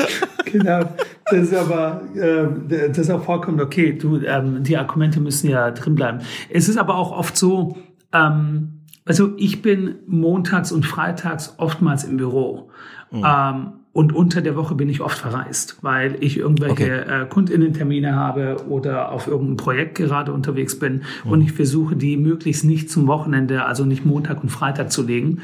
[0.52, 0.86] Genau.
[1.26, 3.92] Das ist aber äh, das ist auch vollkommen okay.
[3.92, 6.20] Du, ähm, die Argumente müssen ja drin bleiben.
[6.50, 7.78] Es ist aber auch oft so.
[8.14, 12.70] Ähm, also ich bin montags und freitags oftmals im Büro.
[13.12, 13.24] Mhm.
[13.26, 17.22] Ähm, und unter der Woche bin ich oft verreist, weil ich irgendwelche okay.
[17.22, 21.04] äh, Kundinnentermine habe oder auf irgendeinem Projekt gerade unterwegs bin.
[21.24, 21.32] Mhm.
[21.32, 25.40] Und ich versuche, die möglichst nicht zum Wochenende, also nicht Montag und Freitag zu legen.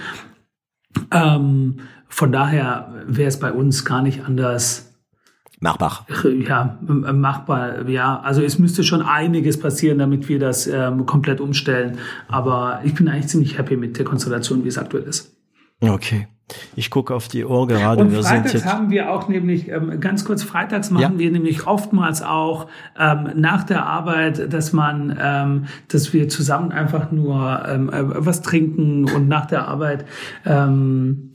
[1.12, 1.78] Ähm,
[2.10, 5.00] von daher wäre es bei uns gar nicht anders.
[5.62, 6.06] Machbar.
[6.46, 8.20] Ja, machbar, ja.
[8.20, 12.00] Also es müsste schon einiges passieren, damit wir das ähm, komplett umstellen.
[12.28, 15.38] Aber ich bin eigentlich ziemlich happy mit der Konstellation, wie es aktuell ist.
[15.80, 16.28] Okay.
[16.76, 18.02] Ich gucke auf die Uhr gerade.
[18.02, 21.20] Und wir freitags sind haben wir auch nämlich, ähm, ganz kurz, freitags machen ja.
[21.20, 27.12] wir nämlich oftmals auch ähm, nach der Arbeit, dass man, ähm, dass wir zusammen einfach
[27.12, 30.06] nur ähm, äh, was trinken und nach der Arbeit
[30.46, 31.31] ähm,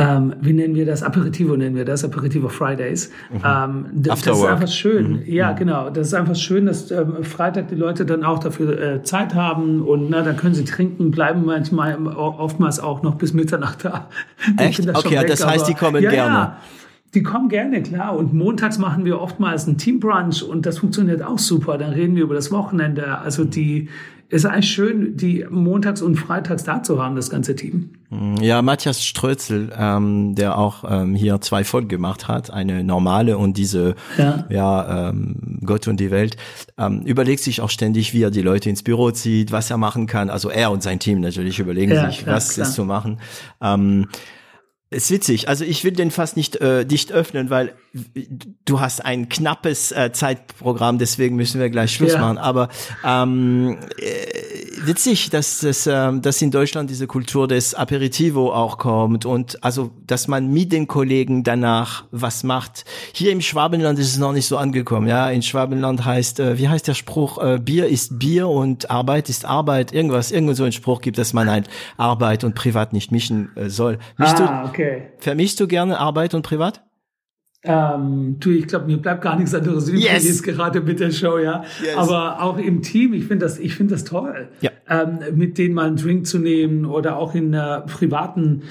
[0.00, 1.02] ähm, wie nennen wir das?
[1.02, 3.10] Aperitivo nennen wir das, Aperitivo Fridays.
[3.30, 3.40] Mhm.
[3.44, 5.12] Ähm, das, das ist einfach schön.
[5.12, 5.22] Mhm.
[5.26, 5.56] Ja, mhm.
[5.56, 5.90] genau.
[5.90, 9.82] Das ist einfach schön, dass ähm, Freitag die Leute dann auch dafür äh, Zeit haben
[9.82, 14.08] und na, dann können sie trinken, bleiben manchmal oftmals auch noch bis Mitternacht da.
[14.56, 14.88] Echt?
[14.88, 16.34] Okay, weg, das heißt, die kommen ja, gerne.
[16.34, 16.56] Ja.
[17.12, 18.16] Die kommen gerne, klar.
[18.16, 21.76] Und montags machen wir oftmals einen Teambrunch und das funktioniert auch super.
[21.76, 23.18] Dann reden wir über das Wochenende.
[23.18, 23.88] Also die,
[24.30, 27.90] ist eigentlich schön, die montags und freitags da zu haben, das ganze Team.
[28.40, 33.56] Ja, Matthias Strözel, ähm, der auch ähm, hier zwei Folgen gemacht hat, eine normale und
[33.56, 36.36] diese, ja, ja ähm, Gott und die Welt,
[36.78, 40.06] ähm, überlegt sich auch ständig, wie er die Leute ins Büro zieht, was er machen
[40.06, 40.30] kann.
[40.30, 42.68] Also er und sein Team natürlich überlegen ja, sich, klar, was klar.
[42.68, 43.20] ist zu machen.
[43.60, 44.06] Ähm,
[44.90, 45.48] ist witzig.
[45.48, 50.12] Also ich will den fast nicht äh, dicht öffnen, weil du hast ein knappes äh,
[50.12, 52.20] Zeitprogramm, deswegen müssen wir gleich Schluss ja.
[52.20, 52.38] machen.
[52.38, 52.68] Aber
[53.04, 59.26] ähm, äh, witzig, dass, dass, ähm, dass in Deutschland diese Kultur des Aperitivo auch kommt
[59.26, 62.84] und also, dass man mit den Kollegen danach was macht.
[63.12, 65.08] Hier im Schwabenland ist es noch nicht so angekommen.
[65.08, 67.38] Ja, in Schwabenland heißt, äh, wie heißt der Spruch?
[67.38, 69.92] Äh, Bier ist Bier und Arbeit ist Arbeit.
[69.92, 73.68] Irgendwas, irgendwo so ein Spruch gibt, dass man halt Arbeit und Privat nicht mischen äh,
[73.68, 73.98] soll.
[74.16, 75.10] Mischst ah, okay.
[75.18, 76.82] Vermisst du gerne Arbeit und Privat?
[77.62, 80.26] Ähm, du, ich glaube, mir bleibt gar nichts anderes übrig yes.
[80.26, 81.62] jetzt gerade mit der Show, ja.
[81.82, 81.96] Yes.
[81.96, 84.70] Aber auch im Team, ich finde das, ich finde das toll, ja.
[84.88, 88.62] ähm, mit denen mal einen Drink zu nehmen oder auch in einer privaten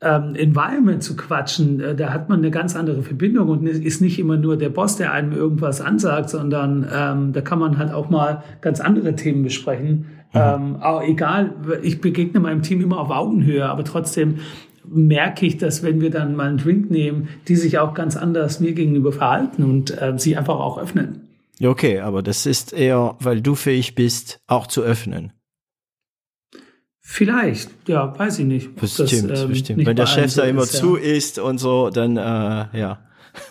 [0.00, 1.80] ähm, Environment zu quatschen.
[1.80, 4.96] Äh, da hat man eine ganz andere Verbindung und ist nicht immer nur der Boss,
[4.96, 9.42] der einem irgendwas ansagt, sondern ähm, da kann man halt auch mal ganz andere Themen
[9.42, 10.06] besprechen.
[10.32, 10.40] Mhm.
[10.40, 14.36] Ähm, auch egal, ich begegne meinem Team immer auf Augenhöhe, aber trotzdem
[14.88, 18.60] merke ich, dass wenn wir dann mal einen Drink nehmen, die sich auch ganz anders
[18.60, 21.28] mir gegenüber verhalten und äh, sich einfach auch öffnen.
[21.62, 25.32] Okay, aber das ist eher, weil du fähig bist, auch zu öffnen.
[27.00, 28.74] Vielleicht, ja, weiß ich nicht.
[28.74, 29.86] Bestimmt, das, ähm, bestimmt.
[29.86, 31.04] Wenn der Chef da immer ist, zu ja.
[31.04, 32.98] ist und so, dann äh, ja.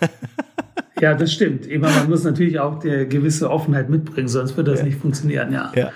[1.01, 1.65] ja, das stimmt.
[1.65, 4.85] Immer man muss natürlich auch eine gewisse Offenheit mitbringen, sonst wird das ja.
[4.85, 5.71] nicht funktionieren, ja.
[5.73, 5.91] ja.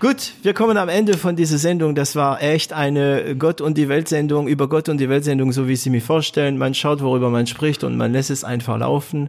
[0.00, 1.94] Gut, wir kommen am Ende von dieser Sendung.
[1.94, 5.52] Das war echt eine Gott und die Welt Sendung, über Gott und die Welt Sendung,
[5.52, 6.56] so wie Sie mir vorstellen.
[6.56, 9.28] Man schaut, worüber man spricht und man lässt es einfach laufen.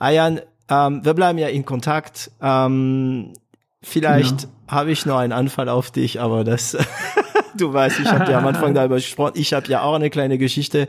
[0.00, 2.32] Ayan, ähm, wir bleiben ja in Kontakt.
[2.42, 3.32] Ähm,
[3.80, 4.48] vielleicht ja.
[4.66, 6.76] habe ich noch einen Anfall auf dich, aber das,
[7.56, 9.34] du weißt, ich habe ja am Anfang darüber gesprochen.
[9.36, 10.88] Ich habe ja auch eine kleine Geschichte.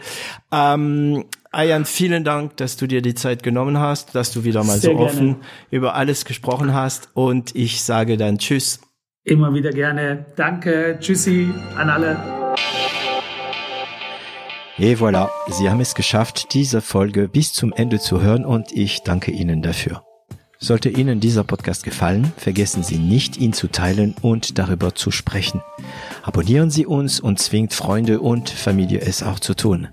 [0.51, 4.79] Ähm, Ayan, vielen Dank, dass du dir die Zeit genommen hast, dass du wieder mal
[4.79, 5.45] Sehr so offen gerne.
[5.69, 7.09] über alles gesprochen hast.
[7.13, 8.79] Und ich sage dann Tschüss.
[9.29, 10.25] Immer wieder gerne.
[10.35, 10.97] Danke.
[10.99, 12.17] Tschüssi an alle.
[14.79, 19.03] Et voilà, Sie haben es geschafft, diese Folge bis zum Ende zu hören und ich
[19.03, 20.03] danke Ihnen dafür.
[20.57, 25.61] Sollte Ihnen dieser Podcast gefallen, vergessen Sie nicht, ihn zu teilen und darüber zu sprechen.
[26.23, 29.89] Abonnieren Sie uns und zwingt Freunde und Familie es auch zu tun.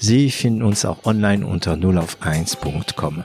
[0.00, 3.24] Sie finden uns auch online unter 0 auf 1.com.